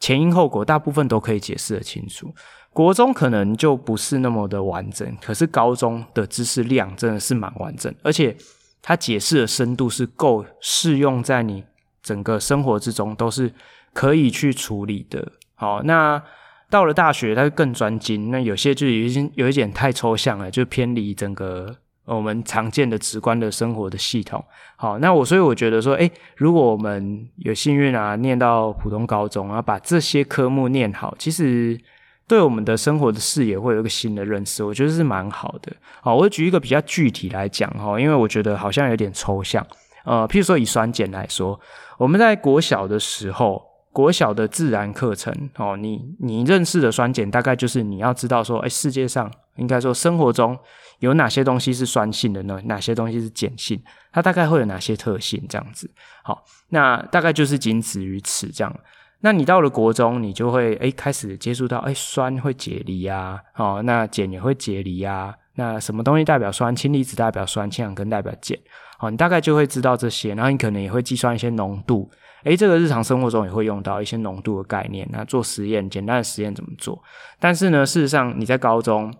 [0.00, 2.34] 前因后果，大部分都可以解释得清楚。
[2.72, 8.36] 国中可能就不是那么的完整，可是高中的知识量真的是蛮完整，而且。
[8.80, 11.64] 它解释的深度是够适用在你
[12.00, 13.52] 整个生活之中，都是
[13.92, 15.32] 可以去处理的。
[15.56, 16.22] 好，那
[16.70, 18.30] 到了大学，它更专精。
[18.30, 21.76] 那有些就已经有一点太抽象了，就偏离整个
[22.16, 24.44] 我们常见的直观的生活的系统。
[24.76, 31.78] 好，那我所以我觉得说，诶，如果我们有幸运啊，念到普通高中，啊把这些科目念好，其实。
[32.28, 35.72] 对我们的生活的视野会有一个新的认识，我觉得是蛮好的。
[36.02, 39.66] 好，我举一个比较具体来讲哈，因为我觉得好像有点抽象。
[40.04, 41.58] 呃，譬如说以酸碱来说，
[41.96, 43.62] 我们在国小的时候，
[43.98, 50.56] 国小的自然课程，哦，你你认识的酸碱大概就是你要知道说，哎，世界上应该说生活中
[51.00, 52.60] 有哪些东西是酸性的呢？
[52.66, 53.82] 哪些东西是碱性？
[54.12, 55.44] 它大概会有哪些特性？
[55.48, 55.90] 这样子。
[56.22, 58.72] 好，那大概就是仅止于此这样。
[59.18, 65.34] 那你到了国中，你就会诶开始接触到诶酸会解离呀，哦，那碱也会解离呀。
[65.56, 66.72] 那什么东西代表酸？
[66.76, 68.56] 氢离子代表酸，氢氧根代表碱。
[68.96, 72.08] 好，你大概就会知道这些，然后你可能也会计算一些浓度。
[72.44, 75.08] 诶这个日常生活中也会用到一些浓度的概念。
[75.12, 77.02] 那做实验，简单的实验怎么做？
[77.38, 79.14] 但是呢，事实上你在高中。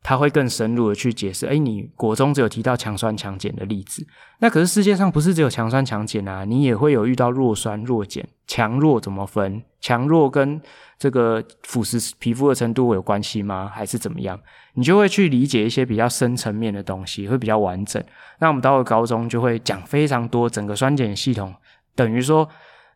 [0.00, 4.06] 他会更深入的去解释，诶，你国中只有提到强酸强碱的例子，
[4.38, 9.60] 那可是世界上不是只有强酸强碱啊，你也会有遇到弱酸弱碱，强弱怎么分？
[9.80, 10.58] 强弱跟
[10.98, 13.70] 这个腐蚀皮肤的程度有关系吗？
[13.74, 14.38] 还是怎么样？
[14.74, 18.02] 你就会去理解一些比较深层面的东西，会比较完整。
[18.38, 21.52] 那我们到了高中就会讲非常多，整个酸碱系统，
[21.98, 22.48] 等于说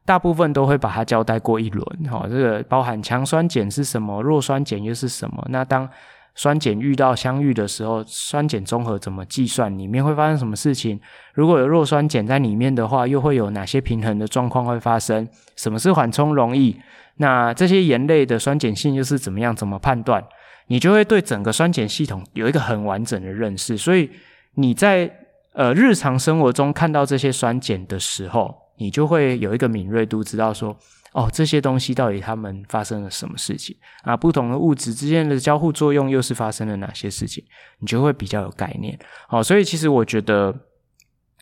[0.04, 5.44] 大部分都会把它交代过一轮，哈，这个包含强酸碱是什么，弱酸碱又是什么？
[5.48, 5.88] 那当
[6.36, 9.76] 酸碱遇到相遇的时候，酸碱中和怎么计算？
[9.76, 11.00] 里面会发生什么事情？
[11.34, 15.28] 如果有弱酸碱在里面的话，又会有哪些平衡的状况会发生？
[15.56, 16.80] 什么是缓冲容易？
[17.16, 19.54] 那这些盐类的酸碱性又是怎么样？
[19.54, 20.22] 怎么判断？
[20.68, 23.76] 你就会对整个酸碱系统有一个很完整的认识。
[23.76, 24.08] 所以
[24.54, 25.10] 你在
[25.52, 30.76] 呃日常生活中看到这些酸碱的时候，你就会有一个敏锐度，知道说。
[31.14, 34.16] 哦，这些东西到底它们发生了什么事情啊？
[34.16, 37.44] 不同的物质之间的交互作用又是发生了哪些事情？
[37.80, 38.98] 你就会比较有概念。
[39.28, 40.58] 哦，所以其实我觉得，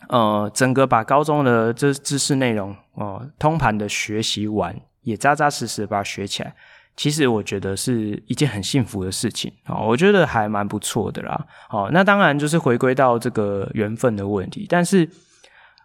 [0.09, 6.53] 呃，整个把高中的这知识内容哦，通盘的学习完，也扎扎实实把它学起来，
[6.97, 9.49] 其实我觉得是一件很幸福的事情。
[9.67, 11.47] 哦，我觉得还蛮不错的啦。
[11.69, 15.09] 哦，那当然就是回归到这个缘分的问题，但是。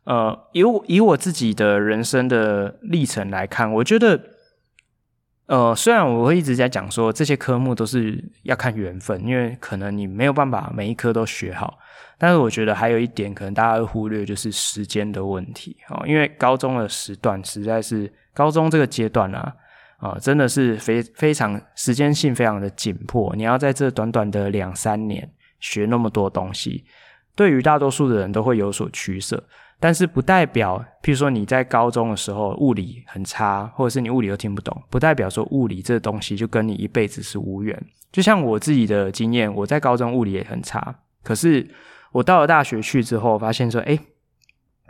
[0.07, 4.21] 呃，以以我自己的人生的历程来看，我觉得，
[5.47, 11.77] 呃，虽然我会一直在讲说这些科目都是要看缘分，因为可能你没有办法每一科都学好，
[12.19, 19.53] 但是我觉得还有一点可能大家会忽略，就是时间的问题哦，因为高中的时段实在是高中这个阶段啊，
[19.99, 26.85] 啊、真的是非非常时间性非常的紧迫，你要在这短短的两三年学那么多东西，
[27.35, 29.43] 对于大多数的人都会有所取舍。
[29.79, 37.79] 但是不代表，譬如说你在高中的时候物理很差，或者是你物理都听不懂，不代表说物理这东西就跟你一辈子是无缘。
[38.11, 41.69] 就像我自己的经验，我在高中物理也很差，可是
[42.13, 44.01] 我到了大学去之后，发现说，诶，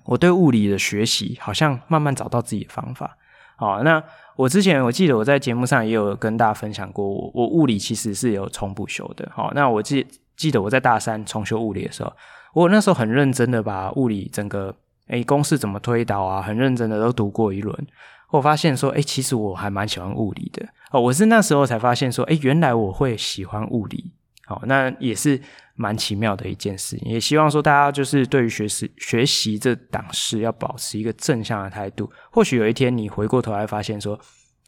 [0.04, 3.18] 我对物理的学习好像慢慢找到自己的方法。
[3.56, 4.00] 好，那
[4.36, 9.28] 我之前我记得我在节目上也有跟大家分享过，我我物理其实是有重补修的。
[9.34, 10.06] 好，那我记
[10.36, 12.12] 记得我在大三重修物理的时候。
[12.56, 14.74] 我那时候很认真的把物理整个
[15.08, 17.86] 诶公式怎么推导啊，很认真的都读过一轮。
[18.30, 20.98] 我发现说，诶其实我还蛮喜欢物理的哦。
[20.98, 24.10] 我是那时候才发现说，诶原来我会喜欢物理，
[24.46, 25.38] 好，那也是
[25.74, 26.96] 蛮奇妙的一件事。
[27.02, 32.10] 也希望说大家就是对于学习学习这档事要保持一个正向的态度。
[32.30, 34.18] 或许有一天你回过头来发现说，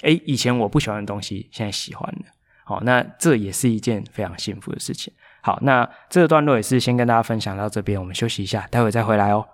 [0.02, 2.26] 诶，以前我不喜欢的东西，现在喜欢了。
[2.66, 5.10] 好，那这也是一件非常幸福的事情。
[5.40, 9.46] 好，那这段落也是先跟大家分享到这边，我们休息一下，待会再回来哦。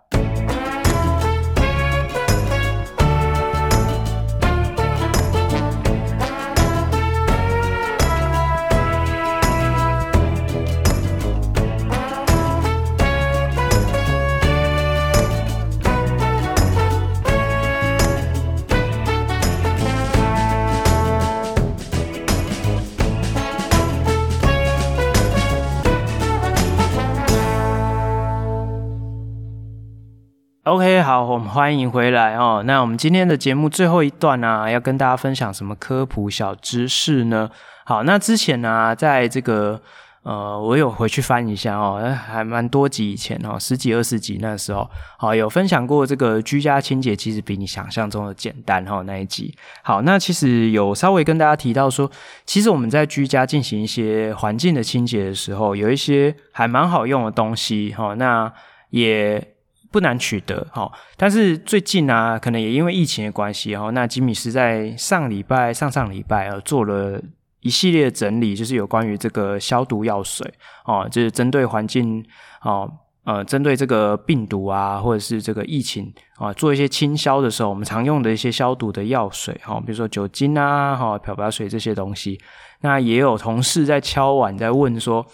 [31.54, 32.64] 欢迎回来哦。
[32.66, 37.48] 那我们今天的节目最后一段呢、啊，要跟大家分享什么科普小知识呢？
[37.84, 39.80] 好，那之前呢、啊，在这个
[40.24, 52.10] 呃，我有回去翻一下哦，还蛮多集以前哦，十几二十集那时候，好，有分享过这个居家清洁其实比你想象中的简单哈、那一集，好，那其实有稍微跟大家提到说，
[52.44, 58.52] 其实我们在居家进行一些环境的清洁的时候，有一些还蛮好用的东西哈、那
[58.90, 59.53] 也。
[59.94, 67.22] 不难取得，哈，但是最近啊，可能也因为疫情的关系，哈，那吉米是在上礼拜、上上礼拜呃做了
[67.60, 70.52] 一系列整理，就是有关于这个消毒药水，
[70.84, 72.26] 哦，就是针对环境，
[72.62, 72.90] 哦，
[73.22, 82.40] 呃，针对这个病毒啊，或者是这个疫情啊，做一些清消的时候，我们常用的一些消毒的药水，哈，比如说酒精啊，哈，漂白水这些东西，
[82.80, 85.24] 那也有同事在敲碗在问说，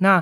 [0.00, 0.20] 那。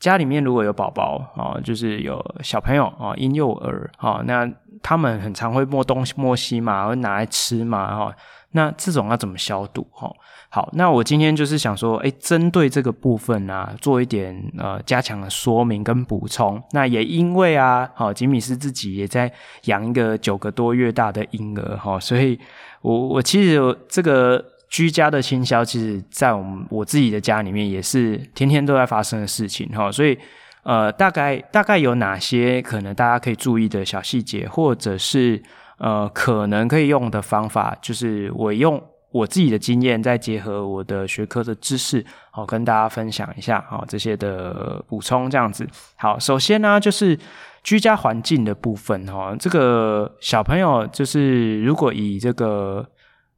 [0.00, 4.48] 家里面如果有宝宝啊，就是有小朋友啊，婴幼儿啊，那
[4.82, 8.14] 他们很常会摸东西、摸西嘛，会拿来吃嘛，哈。
[8.52, 9.86] 那这种要怎么消毒？
[9.90, 10.10] 哈，
[10.50, 16.62] 好，那我今天就是想说，诶，针对这个部分啊，做一点呃加强的说明跟补充。
[16.70, 19.30] 那也因为啊，好，吉米斯自己也在
[19.64, 22.38] 养一个九个多月大的婴儿哈，所以
[22.82, 24.44] 我我其实有这个。
[24.68, 30.16] 居家的清消，其实，在我们我自己的家里面也是天天都在发生的事情哈，所以
[30.62, 35.42] 呃，大概大概有哪些可能大家可以注意的小细节，或者是
[35.78, 38.78] 呃，可能可以用的方法，就是我用
[39.10, 45.66] 我自己的经验，再结合我的学科的知识，好跟大家分享一下啊，这些的补充这样子。
[45.96, 47.18] 好，首先呢，就是
[47.62, 52.86] 居家环境的部分哈，这个小朋友就是如果以这个。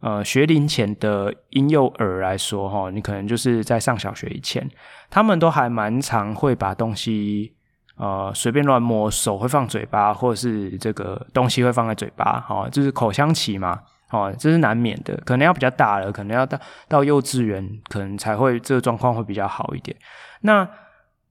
[0.00, 4.66] 呃，学龄前的婴幼儿来说，哈，你可能就是在上小学以前，
[5.10, 7.52] 他们都还蛮常会把东西
[7.96, 13.78] 呃随便乱摸，手会放嘴巴，或者是这个东西会放在嘴巴，哈，就是口腔期嘛，
[14.10, 15.14] 哦，这是难免的。
[15.26, 19.94] 可能要比较大了，可能要到到幼稚园，可能才会这个状况会比较好一点。
[20.40, 20.66] 那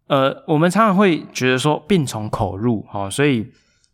[0.05, 3.51] 呃，我们常常会觉得说病从口入，哈，所以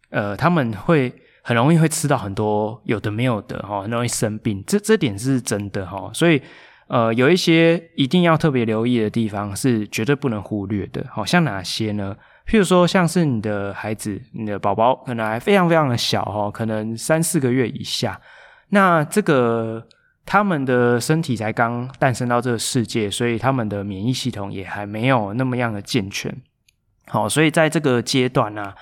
[0.10, 1.14] 呃，他们会。
[1.48, 6.10] 很容易会吃到很多有的没有的哈，很容易生病，这这点是真的哈。
[6.12, 6.42] 所以
[6.88, 11.06] 呃，有一些一定要特别留意的地方是绝对不能忽略的。
[11.12, 12.18] 好像哪些呢？
[12.48, 18.20] 譬如说，像是你的孩子、你的宝宝可能还非常非常的小哈，可能三四个月以下，
[18.70, 19.88] 那这个
[20.26, 26.36] 他们的身体才刚诞生到这个世界，所以他们的免疫系统也还没有那么样的健全。
[27.06, 28.74] 好，所以在这个阶段呢、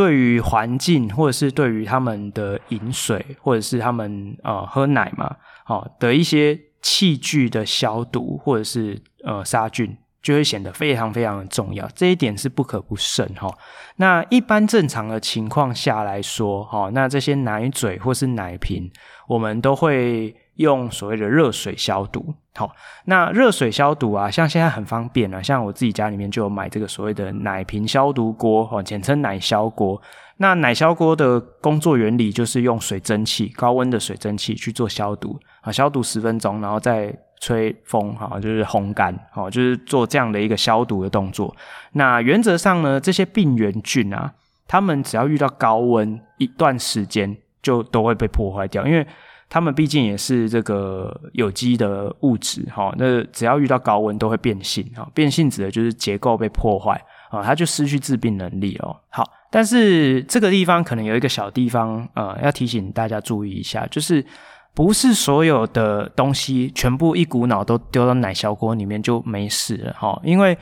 [0.00, 11.86] 对于环境，或者是对于他们的饮水，或者是他们呃喝奶嘛，好、的一些器具的消毒，或者是呃杀菌，就会显得非常非常的重要。
[11.94, 13.54] 这一点是不可不慎哈、
[13.96, 18.90] 那一般正常的情况下来说，哈、那这些奶嘴或是奶瓶，
[19.28, 20.34] 我们都会。
[20.60, 22.70] 用所谓的热水消毒，好，
[23.06, 30.00] 那热水消毒啊，像现在很方便啊，像我自己家里面就有买这个所谓的奶瓶消毒锅，哦，简称奶消锅。
[30.36, 41.56] 那奶消锅的工作原理就是用水蒸气，高温的水蒸气去做消毒，啊，消毒十分钟，然后再吹风，哈，就是烘干，好，就是做这样的一个消毒的动作。
[41.92, 44.34] 那原则上呢，这些病原菌啊，
[44.68, 49.06] 它们只要遇到高温，一段时间就都会被破坏掉，因为。
[49.50, 56.92] 它们毕竟也是这个有机的物质，哈，那只要遇到高温都会变性，哈，变性指的就是结构被破坏，
[57.30, 58.96] 啊，它就失去致病能力哦。
[59.08, 64.24] 好，但是这个地方可能有一个小地方，呃，要提醒大家注意一下，就是
[64.72, 70.56] 不是所有的东西全部一股脑都丢到奶消锅里面就没事了，哈，因为。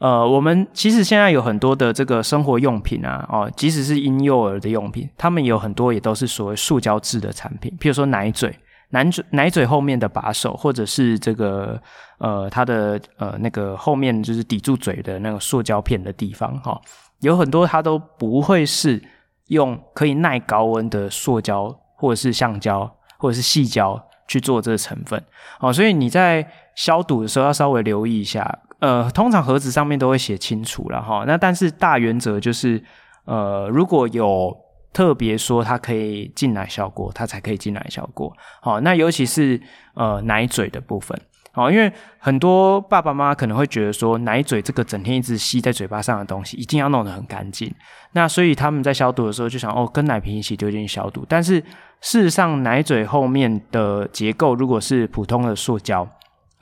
[0.00, 11.78] 呃，我们其实现在有很多的这个生活用品啊，哦，即使是婴幼儿的用品，他们有很多也都是所谓塑胶制的产品，譬如说奶嘴，奶嘴奶嘴后面的把手，或者是这个
[12.16, 16.80] 呃它的呃那个后面就是抵住嘴的那个塑胶片的地方哈，
[17.20, 19.02] 有很多它都不会是
[19.48, 25.22] 用可以耐高温的塑胶或者是橡胶或者是细胶去做这个成分
[25.58, 28.60] 哦，所以你在消毒的时候要稍微留意一下。
[28.80, 32.82] 呃，通常盒子上面都会写清楚了哈，那但是大原则就是
[33.24, 34.54] 呃如果有。
[34.92, 38.36] 特别说它可以进奶效果，它才可以进奶效果。
[38.60, 39.58] 好，那尤其是
[39.94, 41.16] 呃奶嘴的部分，
[41.52, 47.72] 好，因为很多爸爸妈妈可能会觉得说奶嘴这个整天一直吸在嘴巴上的东西，一定要弄得很干净。
[48.14, 51.24] 那所以他们在消毒的时候就想哦，跟奶瓶一起丢进去消毒。
[51.28, 51.60] 但是
[52.00, 56.04] 事实上，奶嘴后面的结构如果是普通的塑胶，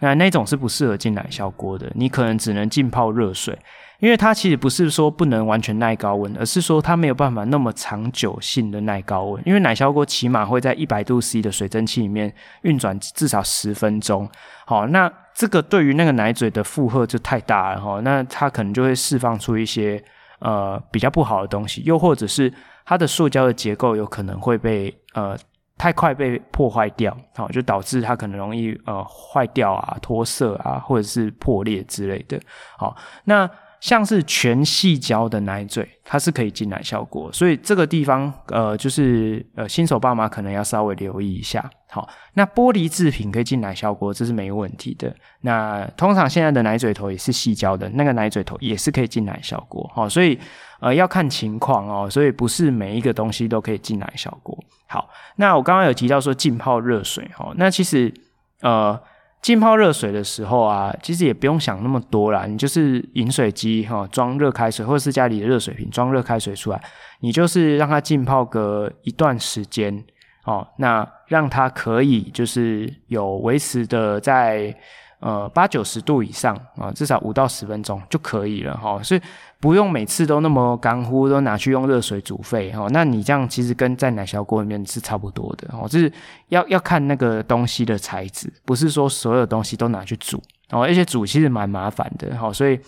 [0.00, 3.58] 那那种是不适合进奶消锅的，你可能只能浸泡热水。
[4.00, 9.42] 因为它其实不是说不能完全耐高温，而是说它没有办法那么长久性的耐高温。
[9.44, 12.32] 因为奶消锅起码会在一百度 C 的水蒸气里面
[12.62, 14.30] 运转至少十分钟。
[14.66, 18.00] 好，那这个对于那个奶嘴的负荷就太大了哈。
[18.04, 20.00] 那它可能就会释放出一些
[20.38, 25.36] 呃比较不好的东西，又或者是它的塑胶的结构有可能会被呃
[25.78, 32.38] 太快被破坏掉，好，就导致它可能容易呃坏掉啊、脱色啊，或者是破裂之类的。
[32.76, 33.48] 好，那。
[33.80, 41.70] 像是全矽胶的奶嘴，它是可以进奶效果，所以这个地方呃，就是呃新手爸妈可能要稍微留意一下。
[41.90, 45.14] 好，那玻璃制品可以进奶效果，这是没问题的。
[45.42, 49.90] 那通常现在的奶嘴头也是矽胶的，那个奶嘴头也是可以进奶效果。
[49.94, 50.38] 好，所以
[50.80, 54.58] 呃要看情况哦，所以不是每一个东西都可以进奶效果。
[54.86, 58.12] 好，那我刚刚有提到说浸泡热水，哈，那其实
[58.60, 59.00] 呃。
[59.40, 62.46] 浸泡热水的时候啊，其实也不用想那么多啦。
[62.46, 66.82] 你就是饮水机哈，装热开水，或者是家里的热水瓶装热开水出来，
[67.20, 70.04] 你就是让它浸泡个一段时间
[70.44, 70.66] 哦。
[70.78, 74.74] 那让它可以就是有维持的在。
[75.20, 79.20] 呃，八九十度以上啊，至少五到十分钟就可以了哈，所以
[79.60, 82.88] 不用每次都那么干乎，都拿去用热水煮沸哦。
[82.92, 86.10] 那你这样其实跟在奶小锅里面是差不多的哦，就是
[86.48, 90.40] 要要看那个东西的材质，不是说所有东西都拿去煮
[90.70, 92.78] 哦，而且煮其实蛮麻烦的哦，所以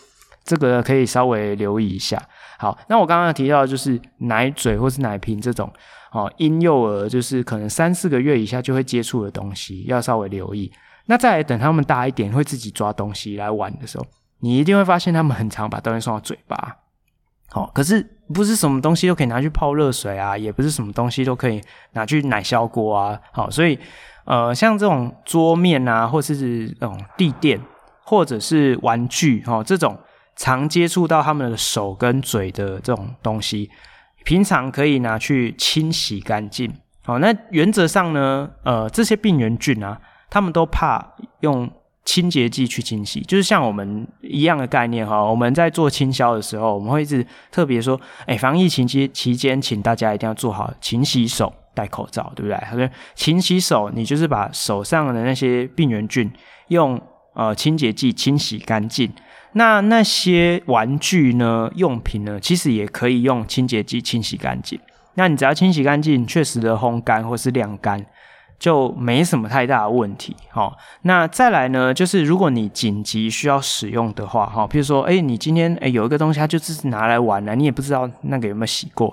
[0.44, 2.22] 这个可以稍微留意一下。
[2.58, 5.68] 好，那我刚刚提到就是奶嘴或是奶瓶这种
[6.12, 10.70] 哦，婴幼儿就是可能三四个月以下就会接触的东西，要稍微留意。
[11.06, 14.06] 那再来等他们大一点，会自己抓东西来玩的时候，
[14.40, 16.76] 你一定会发现他们很常把东西送到嘴巴。
[17.48, 21.60] 好，可是不是什么东西都可以拿去泡热水啊，也不是什么东西都可以
[21.92, 23.20] 拿去奶消锅啊。
[23.32, 23.78] 好，所以
[24.24, 27.60] 呃，像这种桌面啊，或者是这种地垫，
[28.04, 29.98] 或者是玩具，哈，这种
[30.36, 33.70] 常接触到他们的手跟嘴的这种东西，
[34.24, 36.72] 平常可以拿去清洗干净。
[37.02, 40.00] 好，那原则上呢，呃，这些病原菌啊。
[40.32, 41.04] 他们都怕
[41.40, 41.68] 用
[42.04, 45.22] 清洁剂去清洗，就是像我们一样的概念哈。
[45.22, 52.56] 我们在做清消的时候，我们会一直特别说，哎，防疫期间期间，请大家一定要做好勤洗手、戴口罩，对不对？
[52.68, 56.30] 他说勤洗手，你就是把手上的那些病原菌
[56.68, 57.00] 用
[57.34, 59.12] 呃清洁剂清洗干净。
[59.52, 64.80] 那那些玩具呢、用品呢，其实也可以用清洁剂清洗干净。
[65.14, 68.04] 那你只要清洗干净，确实的烘干或是晾干。
[68.60, 79.10] 就没什么太大的问题，好，那再来呢，就是如果你紧急需要使用的话，哈，比如说，诶，你今天诶有一个东西，它就是拿来玩了，你也不知道那个有没有洗过，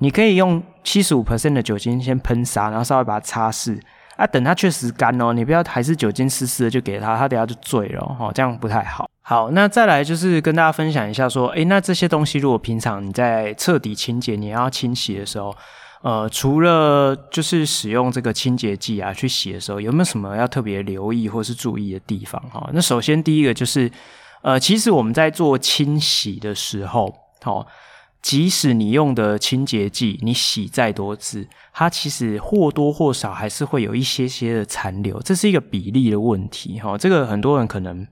[0.00, 3.80] 你可以用七十五 percent 的酒精先喷洒，然后稍微把它擦拭，
[4.16, 9.08] 啊，等它确实干哦，你不要还是酒精湿湿的就给它，它等下就醉了，哈，这样不太好。
[9.22, 15.56] 好，那再来就是跟大家分享一下，说，诶，那这些东西如果平常你在彻底清洁，你要清洗的时候。
[16.02, 22.70] 呃，除了就是使用这个清洁剂啊去洗的时候，有没有什么要特别留意或是注意的地方哈？
[22.72, 23.90] 那首先第一个就是，
[24.40, 27.66] 呃，其实我们在做清洗的时候，哦，
[28.22, 36.96] 即使你用的清洁剂你洗再多次，它其实或多或少还是会有一些些的残留，这是一个比例的问题哈。
[36.96, 38.06] 这个很多人可能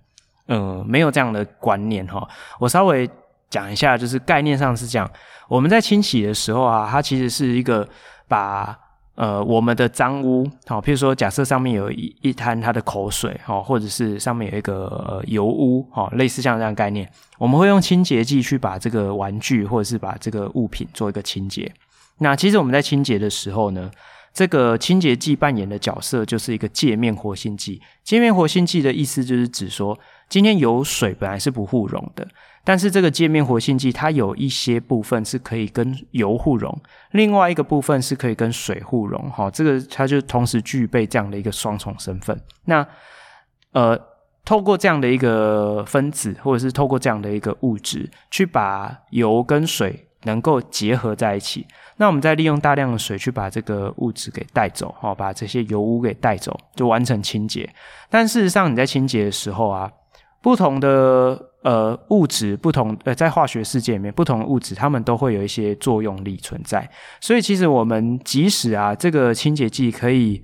[0.44, 2.28] 呃没有这样的观念哈。
[2.60, 3.08] 我稍微
[3.48, 5.10] 讲一下，就是概念上是这样。
[5.48, 7.88] 我们在清洗的时候啊，它其实是一个
[8.28, 8.78] 把
[9.14, 21.72] 呃我们的脏污，好，譬如说假设上面有一一滩它的口水，哈，或者是上面有一个油污，哈，类似像这样概念，我们会用清洁剂去把这个玩具或者是把这个物品做一个清洁。
[22.18, 23.90] 那其实我们在清洁的时候呢，
[24.34, 27.80] 这个清洁剂扮演的角色就是一个界面活性剂。
[28.04, 32.26] 界面活性剂的意思就是指说，今天有水本来是不互溶的。
[32.68, 36.78] 但是这个界面活性剂它有一些部分是可以跟油互溶，
[37.12, 42.38] 另外一个部分是可以跟水互溶，哈，这个它就同时具备这样的一个双重身份。
[42.66, 42.86] 那
[43.72, 43.98] 呃，
[44.44, 51.66] 透过这样的一个分子，或者是透过这样的一个物质，去把油跟水能够结合在一起，
[51.96, 57.66] 那我们再利用大量的水去把这个物质给带走，哈，把这些油污给带走，就完成清洁。
[58.10, 59.90] 但事实上，你在清洁的时候啊，
[60.42, 66.88] 不同的呃物质，不同呃在化学世界里面，不同的物质它们都会有一些作用力存在。
[67.20, 70.42] 所以，其实我们即使啊，这个清洁剂可以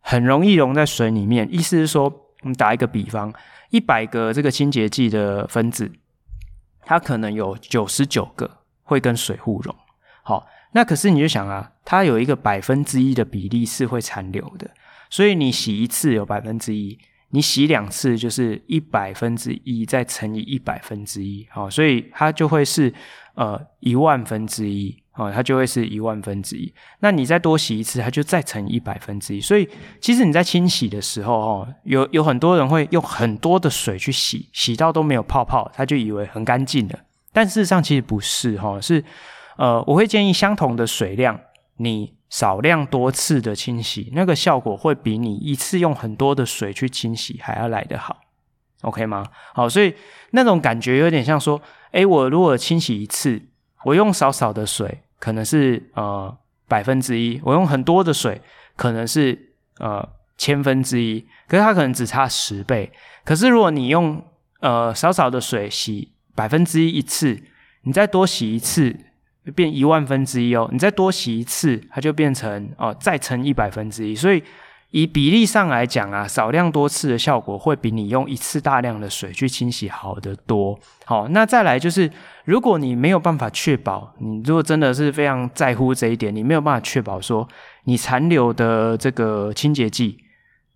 [0.00, 2.04] 很容易溶在水里面，意思是说，
[2.42, 3.32] 我们打一个比方，
[3.70, 5.92] 一百个这个清洁剂的分子，
[6.82, 8.50] 它可能有九十九个。
[8.86, 9.74] 会跟水互溶，
[10.22, 14.70] 好，那可是你就想啊，它有一个百分之一的比例是会残留的，
[15.08, 16.98] 所以你洗一次有百分之一，
[17.34, 22.94] 你洗两次就是一百分之一再乘以一百分之一，好，所以它就会是
[23.34, 26.72] 呃一万分之一，哦，它就会是一万分之一。
[27.00, 29.40] 那你再多洗一次，它就再乘一百分之一。
[29.40, 29.68] 所以
[30.00, 37.00] 其实你在清洗的时候，哦，有有很多人会用很多的水去洗，洗到都没有泡泡，他就以为很干净了。
[37.32, 39.02] 但事实上其实不是哈，是
[39.56, 41.40] 呃，我会建议相同的水量，
[41.78, 48.22] 你少量多次的清洗，那个效果会比你一次用很多的水去清洗还要来得好
[48.82, 49.24] ，OK 吗？
[49.52, 49.94] 好，所以
[50.32, 51.62] 那种感觉有点像说，
[51.92, 53.40] 诶，我如果清洗一次，
[53.84, 58.40] 我用少少的水，可能是呃百分之一，我用很多的水，
[58.74, 60.04] 可能是呃
[60.36, 62.90] 千分之一，可是它可能只差十倍。
[63.24, 64.20] 可是如果你用
[64.58, 67.40] 呃少少的水洗，百分之一一次，
[67.82, 68.98] 你再多洗一次，
[69.52, 70.68] 变一万分之一哦。
[70.72, 74.14] 你再多洗一次，它就变成哦，再乘一百分之一。
[74.14, 74.42] 所以
[74.90, 80.78] 以比例上来讲啊，少量多次的效果会比你用一次大量的水去清洗好得多。
[81.04, 82.10] 好，那再来就是，
[82.44, 87.48] 如果你没有办法确保，你如果真的是非常在乎这一点，你没有办法确保说
[87.84, 90.18] 你残留的这个清洁剂。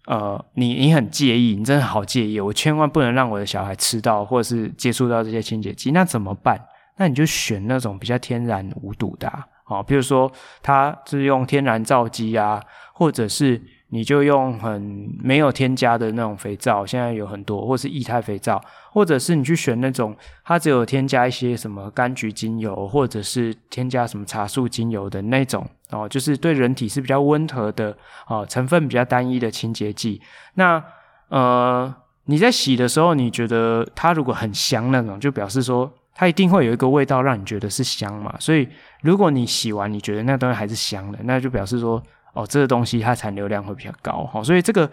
[0.07, 6.59] 呃，你你很介意，你真的好介意，我千万不能让我的小孩吃到或者是接触到这些清洁剂，那怎么办？
[6.99, 9.27] 那你就选那种比较天然无毒的
[9.65, 10.31] 啊，比如说
[10.63, 13.63] 它是用天然皂基啊，或者是。
[13.91, 27.97] 你就用很没有添加的那种肥皂，现在有很多，或是液态肥皂，或者是你去选那种它只有添加一些什么柑橘精油，或者是添加什么茶树精油的那种哦，就是对人体是比较温和的
[28.27, 30.21] 哦，成分比较单一的清洁剂。
[30.57, 30.85] 那
[31.31, 31.95] 呃，
[32.27, 38.35] 你在洗的时候，你觉得它如果很香那种，就表示说它一定会有一个味道让你觉得是香嘛。
[38.39, 38.69] 所以
[39.01, 42.03] 如果你洗完你觉得那东西还是香的，那就表示说。
[42.35, 44.89] 哦，这个东西它残留量会比较高，哈，所以这个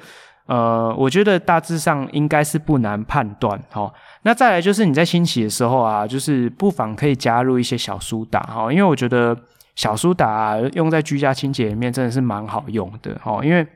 [0.47, 3.93] 呃，我觉得大致上应该是不难判断，哈。
[4.23, 9.37] 那再来就是你在清洗的时候啊，就是不妨可以加入一些小苏打，哈，因为我觉得
[9.75, 13.67] 小苏打，用在居家清洁里面真的是蛮好用的，哈，因为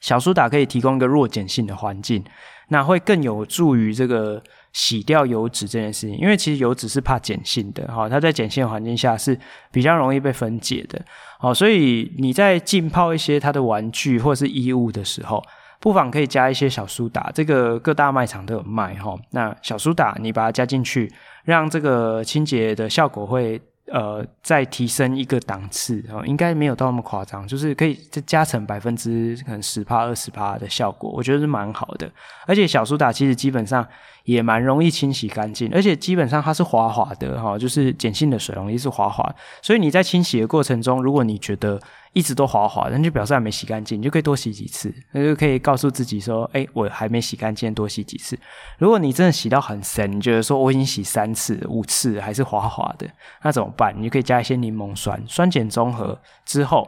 [0.00, 2.24] 小苏打可以提供一个弱碱性的环境，
[2.68, 4.42] 那会更有助于这个。
[4.72, 9.38] 洗掉油脂这件事情，因为其实油脂是怕碱性的，哈，它在碱性环境下是
[9.72, 11.00] 比较容易被分解的，
[11.38, 15.42] 好，所以你在浸泡一些它的玩具或者是衣物的时候，
[15.80, 21.12] 不妨可以加一些小苏打，这个各大卖场都有卖，哈，那小苏打你把它加进去，
[21.44, 23.60] 让这个清洁的效果会。
[23.90, 32.06] 呃，再提升一个档次哦，应该没有到那么夸张，就是可以再加成百分之可能十趴二十趴的效果，我觉得是蛮好的。
[32.46, 33.82] 而且小苏打其实基本上
[34.28, 39.24] 也蛮容易清洗干净，而且基本上它是滑滑的哈，就是碱性的水溶液是滑滑，
[39.62, 41.80] 所以你在清洗的过程中，如果你觉得
[42.12, 48.38] 一直都滑滑，那就表示还没洗干净，你就可以多洗几次，那就可以告诉自己说，哎、我还没洗干净，多洗几次。
[48.76, 53.08] 如果你真的洗到很深，你觉得说我已经洗三次、五次还是滑滑的，
[53.42, 53.94] 那怎么办？
[53.96, 56.86] 你就可以加一些柠檬酸，酸碱中和之后，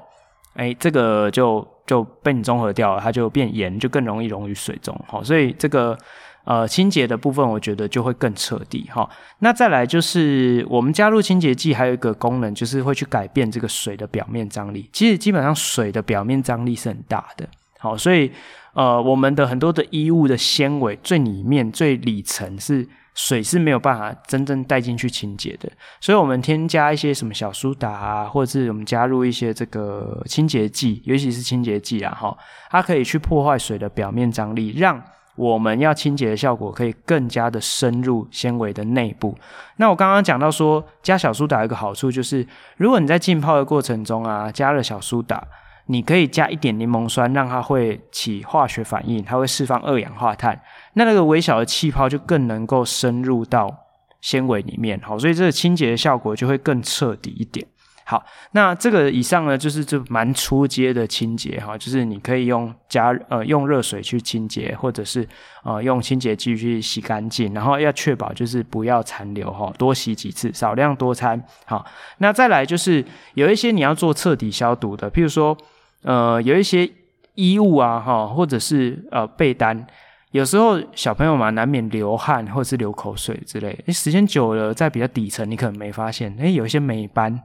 [0.56, 4.94] 哎、这个就就被你中和掉了，它就变盐，就更容易溶于水中。
[5.08, 5.96] 好，所以这个。
[6.44, 9.08] 呃，清洁的部分我觉得就会更彻底哈。
[9.40, 14.88] 那再来就是我们加入清洁剂，还有一个功能就是会去改变这个水的表面张力。
[14.92, 17.46] 其实基本上水的表面张力是很大的，
[17.78, 18.32] 好，所以
[18.72, 25.70] 呃，我们的很多的衣物的纤维最里面最里层是水是没有办法真正带进去清洁的，
[26.00, 32.34] 所以我们添加一些什么小苏打啊，或者是我们加入一些这个清洁剂，尤其是清洁剂啊，哈，
[32.70, 35.02] 它可以去破坏水的表面张力，让
[35.40, 39.34] 我们要清洁的效果可以更加的深入纤维的内部。
[39.76, 45.42] 那我刚刚讲到说，加小苏打有一个好处就是，如果你在浸泡的过程中啊，加了小苏打，
[45.86, 50.60] 你可以加一点柠檬酸，让它会起化学反应，它会释放二氧化碳。
[50.92, 53.74] 那那个微小的气泡就更能够深入到
[54.20, 57.66] 纤维里面，好，所以这个清洁的效果就会更彻底一点。
[58.10, 65.24] 好，那这个以上呢，就是就蛮初阶的清洁哈，就是你可以用加呃用热水去清洁，或者是
[65.62, 71.40] 呃用清洁剂去洗干净，然后要确保就是不要残留哈，多洗几次，少量多餐。
[71.66, 71.86] 好，
[72.18, 73.04] 那再来就是
[73.34, 75.56] 有一些你要做彻底消毒的，譬如说
[76.02, 76.90] 呃有一些
[77.36, 79.86] 衣物啊哈，或者是呃被单，
[80.32, 87.40] 有时候小朋友嘛难免流汗或者是流口水之类，时间久了在比较底层你可能没发现，诶有一些霉斑。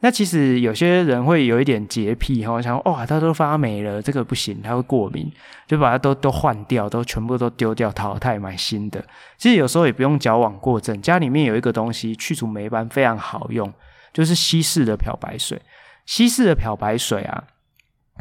[0.00, 5.28] 那其实有些人会有一点洁癖哈，想哇，它都发霉了，这个不行，它会过敏，
[5.66, 9.04] 就把它都都换掉，都全部都丢掉，淘汰买新的。
[9.36, 13.72] 其实有时候也不用矫枉过正，家里面有一个东西去除霉斑非常好用，
[14.12, 15.60] 就是稀释的漂白水。
[16.06, 17.42] 稀释的漂白水啊，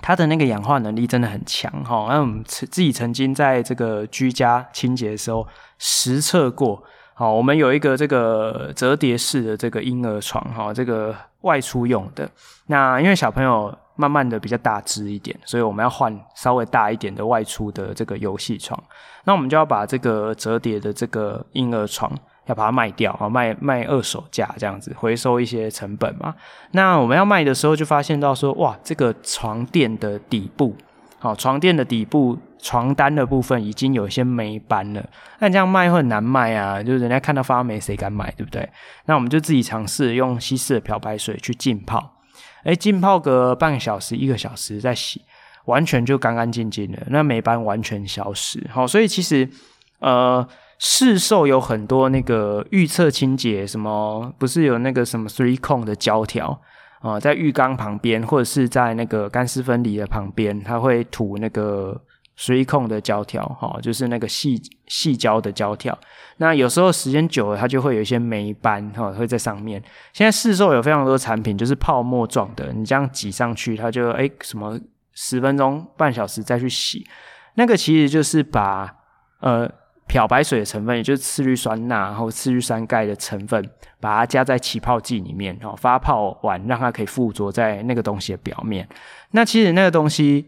[0.02, 2.08] 它的那个氧化能力真的很强哈。
[2.10, 5.48] 那我们自己曾经在这个居家清洁的时候
[5.78, 6.84] 实测过。
[7.20, 12.30] 好，我们有一个这个折叠式的这个婴儿床，哈，这个外出用的。
[12.68, 18.80] 那因为小朋友慢慢的比较大只一点，所以我们要换稍微大一点的外出的这个游戏床。
[19.24, 22.12] 那我们就要把这个折叠的这个婴儿床
[22.46, 26.36] 要把它卖掉，啊，卖卖二手价这样子，回收一些成本嘛。
[26.74, 30.76] 那我们要卖的时候就发现到说，哇，这个床垫的底部。
[31.20, 35.04] 好，床垫的底部床单的部分已经有一些霉斑了，
[35.40, 38.70] 那这样卖会很难卖啊，就是人家看到发霉，谁敢买，对不对？
[39.06, 42.14] 那我们就自己尝试用稀释的漂白水去浸泡，
[42.66, 45.24] 诶，浸泡个半个小时、一个小时再洗，
[45.66, 48.64] 完全就干干净净的，那霉斑完全消失。
[48.72, 49.50] 好，所以其实
[50.00, 50.48] 呃，
[50.78, 56.62] 市售有很多那个预测清洁，什么不是有那个什么 three cone 的胶条。
[57.00, 62.00] 啊、在浴缸旁边，或者是在那个干湿分离的旁边，它会涂那个
[62.36, 65.98] 水控的胶条，哈、就是那个细细胶的胶条。
[66.38, 69.82] 那有时候时间久了，它就会有一些霉斑，哈、会在上面。
[70.14, 74.80] 现在市售有非常多产品，就是泡沫状的，你这样挤上去，它就诶什么
[75.14, 77.06] 十分钟、半小时再去洗，
[77.56, 78.94] 那个其实就是把
[79.40, 79.70] 呃。
[80.08, 83.64] 漂白水的成分，也就是次氯酸钠，然后次氯酸钙的成分，
[84.00, 88.88] 把它加在起泡剂里面，然后发泡完，让它可以附着在那个东西的表面。
[89.32, 90.46] 那其实那个东西，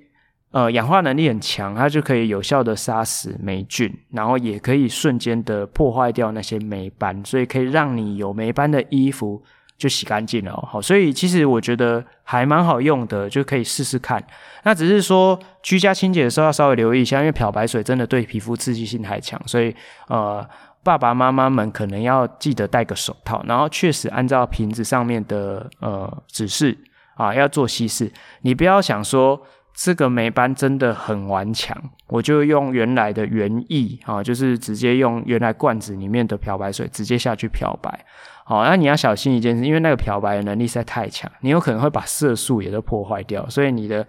[0.52, 9.44] 呃，氧化能力很强，它就可以有效的杀死霉菌，然后也可以瞬间的破坏掉那些霉斑，所以可以让你有霉斑的衣服。
[9.80, 14.22] 就洗干净了，好，所以其实我觉得还蛮好用的，就可以试试看。
[14.64, 19.74] 那只是说居家清洁的时候要稍微留意一下，因为漂白水真的对皮肤刺激性太强，所以
[20.10, 20.46] 呃，
[20.84, 26.78] 爸爸妈妈们可能要记得戴个手套，然后确实按照瓶子上面的呃指示
[27.16, 28.12] 啊要做稀释。
[28.42, 29.42] 你不要想说
[29.74, 31.74] 这个霉斑真的很顽强，
[32.08, 38.06] 我就用原来的原液啊，就是直接用原来罐子里面的漂白水直接下去漂白。
[38.50, 44.04] 好，那你要小心一件事，因为那个漂白的能力实在太强，你有可能会把色素也都破坏掉，所以你的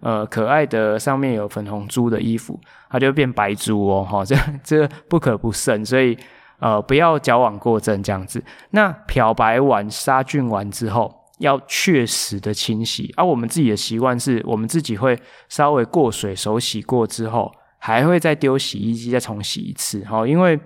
[0.00, 2.58] 呃可爱的上面有粉红珠的衣服，
[2.90, 4.34] 它就变白珠哦，哈，这
[4.64, 6.18] 这不可不慎，所以
[6.58, 8.42] 呃不要矫枉过正这样子。
[8.70, 15.16] 那漂白完杀菌完之后，要确实的清洗，而、我们自己的习惯是我们自己会
[15.48, 20.58] 稍微过水手洗过之后，还会再丢洗衣机再重洗一次，哈，因为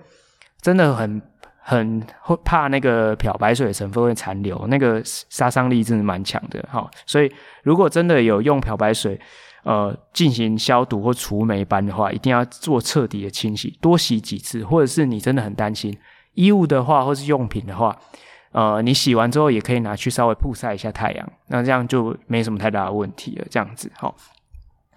[0.62, 1.20] 真的很。
[1.70, 6.90] 很会怕那个漂白水的成分会残留，那个杀伤力真的蛮强的哈。
[7.04, 7.30] 所以
[7.62, 9.20] 如果真的有用漂白水
[9.64, 15.94] 呃进行消毒或除霉斑的话，一定要做彻底的清洗，多洗几次，或者是你真的很担心
[16.32, 17.94] 衣物的话，或是用品的话，
[18.52, 23.44] 呃，你洗完之后也可以拿去稍微曝晒一下太阳，那这样就没什么太大的问题了。
[23.50, 24.16] 这样子好，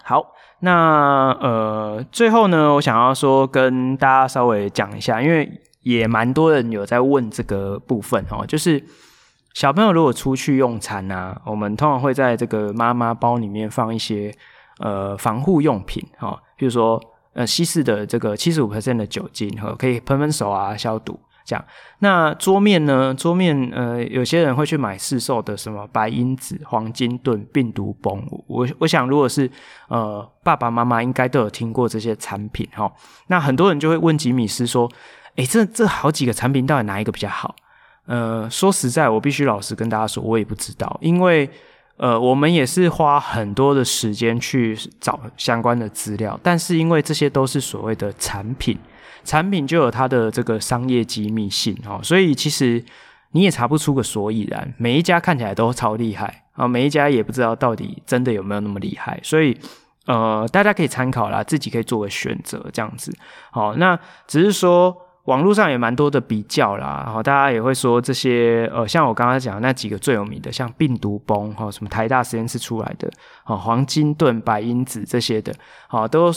[0.06, 0.26] 好，
[0.62, 5.62] 那呃最后呢，我想要说跟大家稍微讲一下，因为。
[5.84, 8.84] 也蛮多人有在问这个部分哦，就是
[9.54, 14.32] 小朋友如果出去用餐啊，我们通常会在这个妈妈包里面放一些
[14.80, 17.02] 呃防护用品哈，比如说
[17.34, 21.66] 呃稀释的这个七十五%的酒精，可以喷喷手啊消毒这样。
[21.98, 29.50] 那桌面呢，桌面呃有些人会去买市售的什么白因子、黄金盾、病毒崩，我我想如果是
[29.90, 32.94] 呃爸爸妈妈应该都有听过这些产品哈。
[33.28, 34.88] 那很多人就会问吉米斯说。
[35.36, 37.56] 诶，这这好几个产品到底哪一个比较好？
[38.08, 41.50] 呃，说实在，我必须老实跟大家说，我也不知道，因为
[41.98, 48.78] 呃，我们也是花很多的时间去找相关的资料，但是因为这些都是所谓的产品，
[49.24, 52.84] 产品就有它的这个商业机密性哦，所以其实
[53.32, 54.74] 你也查不出个所以然。
[54.78, 59.56] 每一家看起来都超厉害啊，每一家也不知道到底真的有没有那么厉害，所以
[60.08, 63.16] 呃，大家可以参考啦，自己可以做个选择这样子。
[63.52, 64.98] 好，那只是说。
[65.26, 73.08] 网络上也蛮多的比较啦，然后大家也会说这些呃，像我刚刚讲那几个最有名的，像病毒崩哈，什么台大实验室出来的，
[73.46, 75.54] 哦，黄金盾、白因子这些的，
[75.88, 76.34] 好，都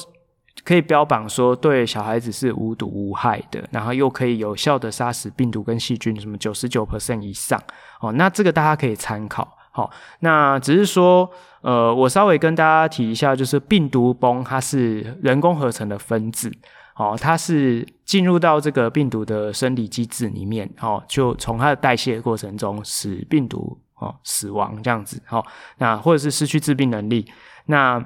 [0.64, 7.59] 可以标榜说对小孩子是无毒无害的，然后又可以有效的杀死病毒跟细菌，什么九十九 percent 以上，
[8.01, 9.57] 哦，那这个大家可以参考。
[9.72, 11.28] 好，那只是说，
[11.62, 16.53] 呃，我稍微跟大家提一下，就是病毒崩它是人工合成的分子。
[16.97, 25.45] 哦，它是进入到这个病毒的生理机制里面，哦，就从它的代谢过程中使病毒哦死亡这样子，哦，
[25.78, 27.26] 那或者是失去致病能力。
[27.66, 28.01] 那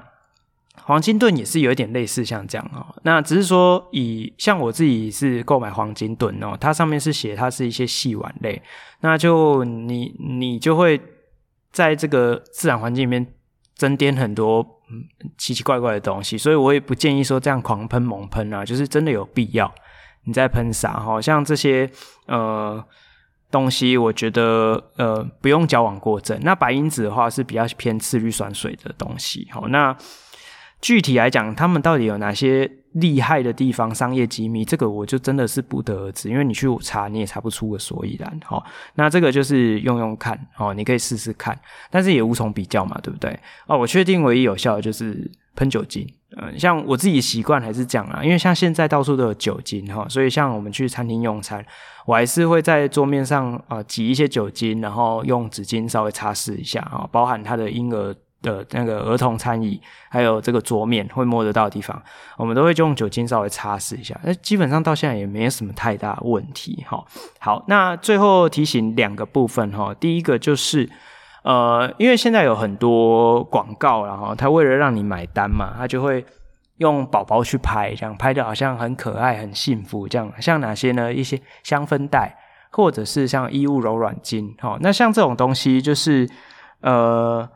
[0.80, 8.62] 黄金盾也是有一点类似像这样哦，那只是说以像我自己是购买黄金盾哦，它上面是写它是一些细碗类，
[9.00, 10.98] 那就你你就会
[11.72, 13.26] 在这个自然环境里面
[13.74, 14.77] 增添很多。
[15.36, 19.72] 奇奇怪怪的东西，所以我也不建议说这样狂喷猛喷啊，就是真的有必要
[20.24, 21.20] 你再喷洒哈。
[21.20, 21.90] 像这些
[22.26, 22.82] 呃
[23.50, 26.38] 东西，我觉得呃不用矫枉过正。
[26.42, 29.96] 那白因子的话是比较偏次氯酸水的东西，好，那
[30.80, 32.70] 具体来讲，他们到底有哪些？
[32.94, 38.40] 厉害的地方，商业机密，这个我就真的是不得而知，因为你去查你也查不出个所以然。
[38.42, 38.64] 好，
[38.94, 41.56] 那这个就是用用看，哦，你可以试试看，
[41.90, 43.38] 但是也无从比较嘛，对不对？
[43.66, 46.04] 哦，我确定唯一有效的就是喷酒精。
[46.38, 51.64] 嗯，像我自己习惯还是这样啊，因为像现在到处都有酒精哈，所以像我们去餐厅用餐，
[52.06, 58.16] 我还是会在桌面上啊挤一些酒精，然后用纸巾稍微擦拭一下啊，包含他的婴儿。
[58.40, 62.00] 的那个儿童餐椅，还有这个桌面会摸得到的地方，
[62.36, 64.18] 我们都会用酒精稍微擦拭一下。
[64.22, 66.84] 那基本上到现在也没有什么太大问题。
[66.88, 67.04] 哈，
[67.40, 69.92] 好，那最后提醒两个部分哈。
[69.92, 70.88] 第一个就是，
[71.42, 76.24] 呃，因为现在有很多广告，然后他为了让你买单嘛，他就会
[76.76, 80.32] 用宝宝去拍，这样拍的好像很可爱、很幸福这样。
[80.40, 81.12] 像哪些呢？
[81.12, 82.38] 一些香氛袋，
[82.70, 84.54] 或者是像衣物柔软巾。
[84.60, 86.28] 哈，那像这种东西就是，
[86.82, 87.48] 呃。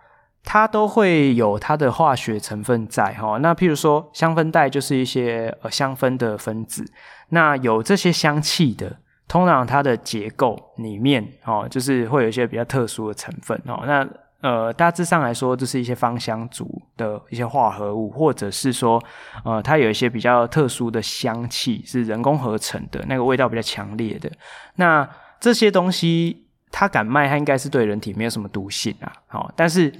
[0.45, 6.85] 它都会有它的化学成分在哈，那譬如说香氛袋就是一些呃香氛的分子，
[7.29, 14.07] 那有这些香气的，通常它的结构里面哦，就是会有一些比较特殊的成分哦，那
[14.41, 19.01] 呃大致上来说，就是一些芳香族的一些化合物，或者是说
[19.45, 24.29] 呃它有一些比较特殊的香气是人工合成的，那个味道比较强烈的，
[24.75, 29.93] 那这些东西它敢卖，它应该是对人体没有什么毒性啊，好，但是。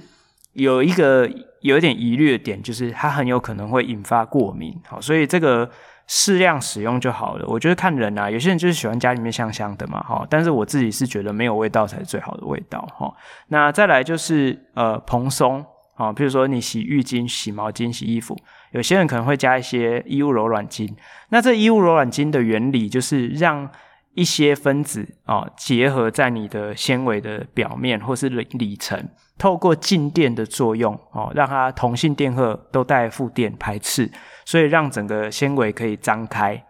[0.53, 1.29] 有一个
[1.61, 5.69] 有一点疑虑的点，就是它很有可能会引发过敏，好，所以这个
[6.07, 7.45] 适量使用就好了。
[7.47, 13.13] 我觉得看人啊，有些人就是喜欢家里面香香的嘛，哈，但是我自己是觉得没有味道才是最好的味道，哈。
[13.47, 18.37] 那再来就是呃蓬松，啊，比如说你洗浴巾、洗毛巾、洗衣服，
[18.71, 20.87] 有些人可能会加一些衣物柔软巾。
[21.29, 23.67] 那这衣物柔软巾的原理就是让
[24.13, 29.09] 一些分子啊结合在你的纤维的表面或是里里层。
[29.37, 34.09] 透过静电的作用，哦，让它同性电荷都带负电排斥，
[34.45, 36.63] 所以让整个纤维可以张开。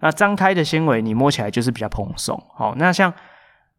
[0.00, 2.36] 那张开的纤维，你摸起来就是比较蓬松。
[2.56, 3.12] 哦，那像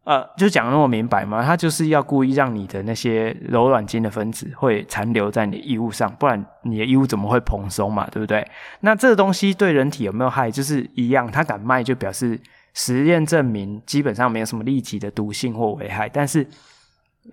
[0.04, 8.08] 呃，就讲那么明白嘛，它就是要故意让你的那些柔软筋的分子会残留在你的衣物上，不然你的衣物怎么会蓬松嘛？
[8.10, 8.44] 对不对？
[8.80, 10.50] 那这个东西对人体有没有害？
[10.50, 12.40] 就是一样，它敢卖就表示
[12.74, 16.46] 实验证明基本上没有什么立即的毒性或危害，但是。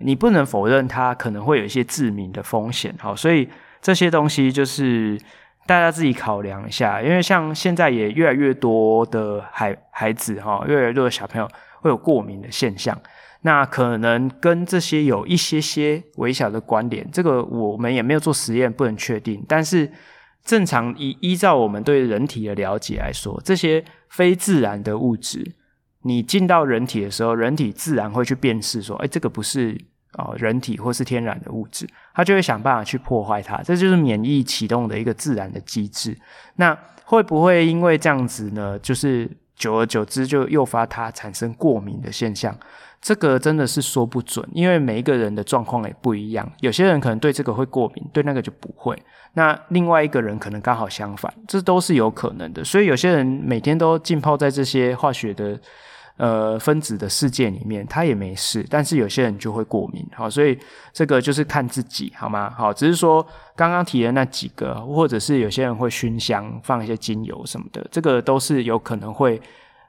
[0.00, 3.48] 你不能否认它可能会有一些致命的风险，好，所以
[3.80, 5.18] 这些东西就是
[5.66, 11.48] 大家自己考量一下，因为像现在也越来越多的孩孩子哈，越来越多的小朋友
[11.80, 12.96] 会有过敏的现象，
[13.42, 19.90] 那可能跟这些有一些些微小的关联，这个我们也没有做实验，不能确定，但是
[20.44, 25.54] 正常依依照我们对人体的了解来说，这些非自然的物质。
[26.08, 29.78] 你进到人体的时候，人体自然会去辨识说，哎，这个不是
[30.14, 33.62] 哦，人体或是天然的物质，它就会想办法去破坏它。
[33.62, 36.16] 这就是免疫启动的一个自然的机制。
[36.56, 38.78] 那会不会因为这样子呢？
[38.78, 42.56] 就是久而久之就诱发它产生过敏的现象？
[43.00, 46.50] 这个真的是说不准，因为每一个人的状况也不一样。
[46.60, 48.96] 有些人可能对这个会过敏，对那个就不会。
[49.34, 52.64] 那另外一个人可能刚好相反，这都是有可能的。
[52.64, 55.60] 所以有些人每天都浸泡在这些化学的。
[56.18, 60.58] 呃，分子的世界里面，它也没事，但是有些人就会过敏，好，所以
[60.92, 62.50] 这个就是看自己，好吗？
[62.50, 69.40] 好，只是说刚刚提的那几个，或者是有些人会熏香，放一些精油什么的，这个都是有可能会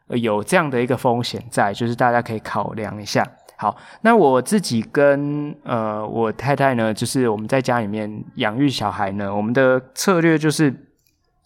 [0.09, 3.27] 有这样的一个风险在，就是大家可以考量一下。
[3.57, 10.73] 好，那我自己跟呃我太太呢，就是我们在家里面养育小孩呢，我们的策略就是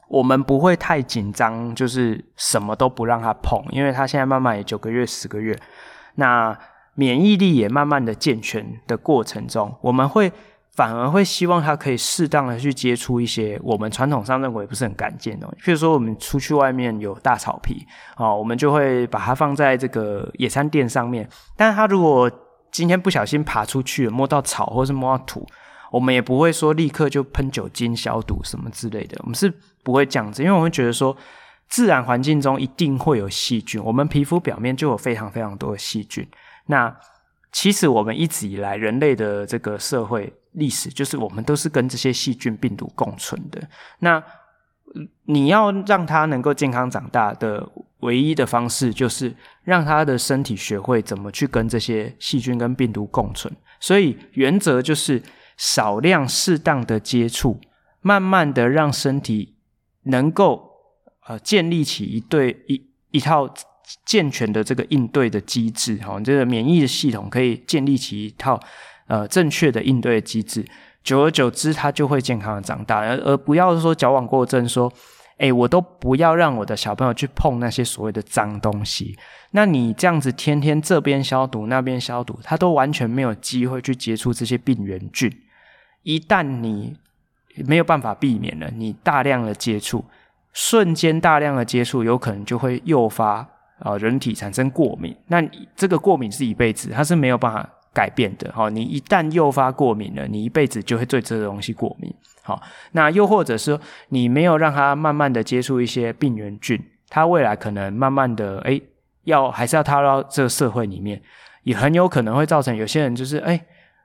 [0.08, 5.58] 我们不会太紧张，就是什么都不让他碰，因为他现在慢慢也九个月、十个月，
[6.16, 6.58] 那
[6.96, 10.32] 免疫力也慢慢的健全的过程中，我们会
[10.76, 17.86] 反而会希望他可以适当的去接触一些我们传统上认为不是很干净的东西，譬如说我们出去外面有大草皮
[18.18, 22.30] 哦，我们就会把它放在这个野餐垫上面，但是他如果
[22.72, 25.48] 今天不小心爬出去，摸到草或是摸到土。
[25.92, 31.16] 我们也不会说立刻就喷酒精消毒什么之类的，我们是不会这样子，因为我们觉得说
[31.68, 36.28] 自然环境中一定会有细菌，我们皮肤表面就有非常非常多的细菌。
[36.68, 36.96] 那
[37.52, 43.62] 其实我们一直以来人类的这个社会历史，就是我们都是跟这些细菌病毒共存的。
[44.00, 44.24] 那
[45.26, 47.68] 你要让他能够健康长大的
[48.00, 53.54] 唯一的方式，就是让他的身体学会怎么去跟这些细菌跟病毒共存。
[53.80, 55.22] 所以原则就是。
[55.56, 57.62] 少量适当的接触，
[58.02, 59.53] 慢慢的让身体
[60.04, 60.70] 能够
[61.28, 62.82] 呃建立起一对一
[63.12, 63.48] 一套
[64.06, 68.60] 健全的这个应对的机制，哈，这个免疫的系统可以建立起一套
[69.08, 70.66] 呃正确的应对机制，
[71.04, 74.92] 久而久之，它就会健康的长大，而而不要说矫枉过正说。
[75.38, 79.18] 哎，我都不要让我的小朋友去碰那些所谓的脏东西。
[79.52, 85.30] 那你这样子天天这边消毒那边消毒，他都完全没有机会去接触这些病原菌。
[86.04, 86.96] 一旦你
[87.66, 90.04] 没有办法避免了，你大量的接触，
[90.54, 93.48] 瞬间大量的接触，有可能就会诱发
[93.80, 95.16] 啊、人体产生过敏。
[95.28, 95.44] 那
[95.76, 98.52] 这个过敏是一辈子，它是没有办法改变的。
[98.54, 102.14] 好，你一旦诱发过敏了，你一辈子就会对这个东西过敏。
[102.42, 102.62] 好，
[102.94, 108.82] 那又或者是说你没有让他慢慢的接触一些病原菌，他未来可能慢慢的诶
[109.24, 111.22] 要还是要踏入到这个社会里面，
[111.64, 113.62] 也很有可能会造成有些人就是诶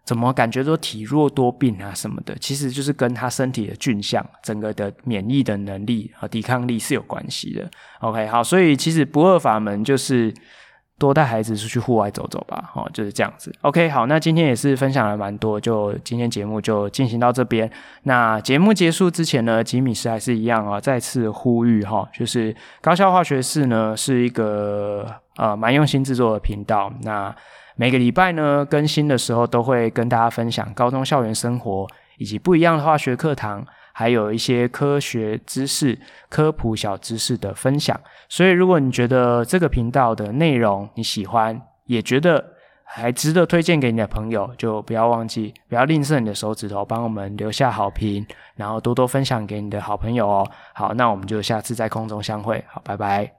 [0.09, 7.71] 怎么感觉都体弱多病啊什么的，其实就是跟他身体的菌相、整个的免疫的能力和抵抗力是有关系的。
[8.01, 10.33] OK，好，所以其实不二法门就是
[10.99, 13.55] 多带孩子出去户外走走吧，哦，就是这样子。
[13.61, 17.71] OK，好，那今天也是分享了蛮多，就今天节目就进行到这边。
[18.05, 25.07] 那节目结束之前呢，吉米师还是一样啊，再次呼吁哈，就是高效化学式呢是一个
[25.37, 27.37] 呃蛮用心制作的频道，那。
[27.81, 35.97] 每个礼拜呢，更新的时候都会跟大家分享高中校园生活以及不一样的化学课堂，还有一些科学知识、
[36.29, 37.99] 科普小知识的分享。
[38.29, 42.45] 所以，如果你觉得这个频道的内容你喜欢，也觉得
[42.83, 48.27] 还值得推荐给你的朋友，就不要忘记，不要吝啬你的手指头，帮我们留下好评，
[48.57, 50.51] 然后多多分享给你的好朋友哦。
[50.75, 52.65] 好，那我们就下次在空中相会。
[52.67, 53.33] 好，拜拜。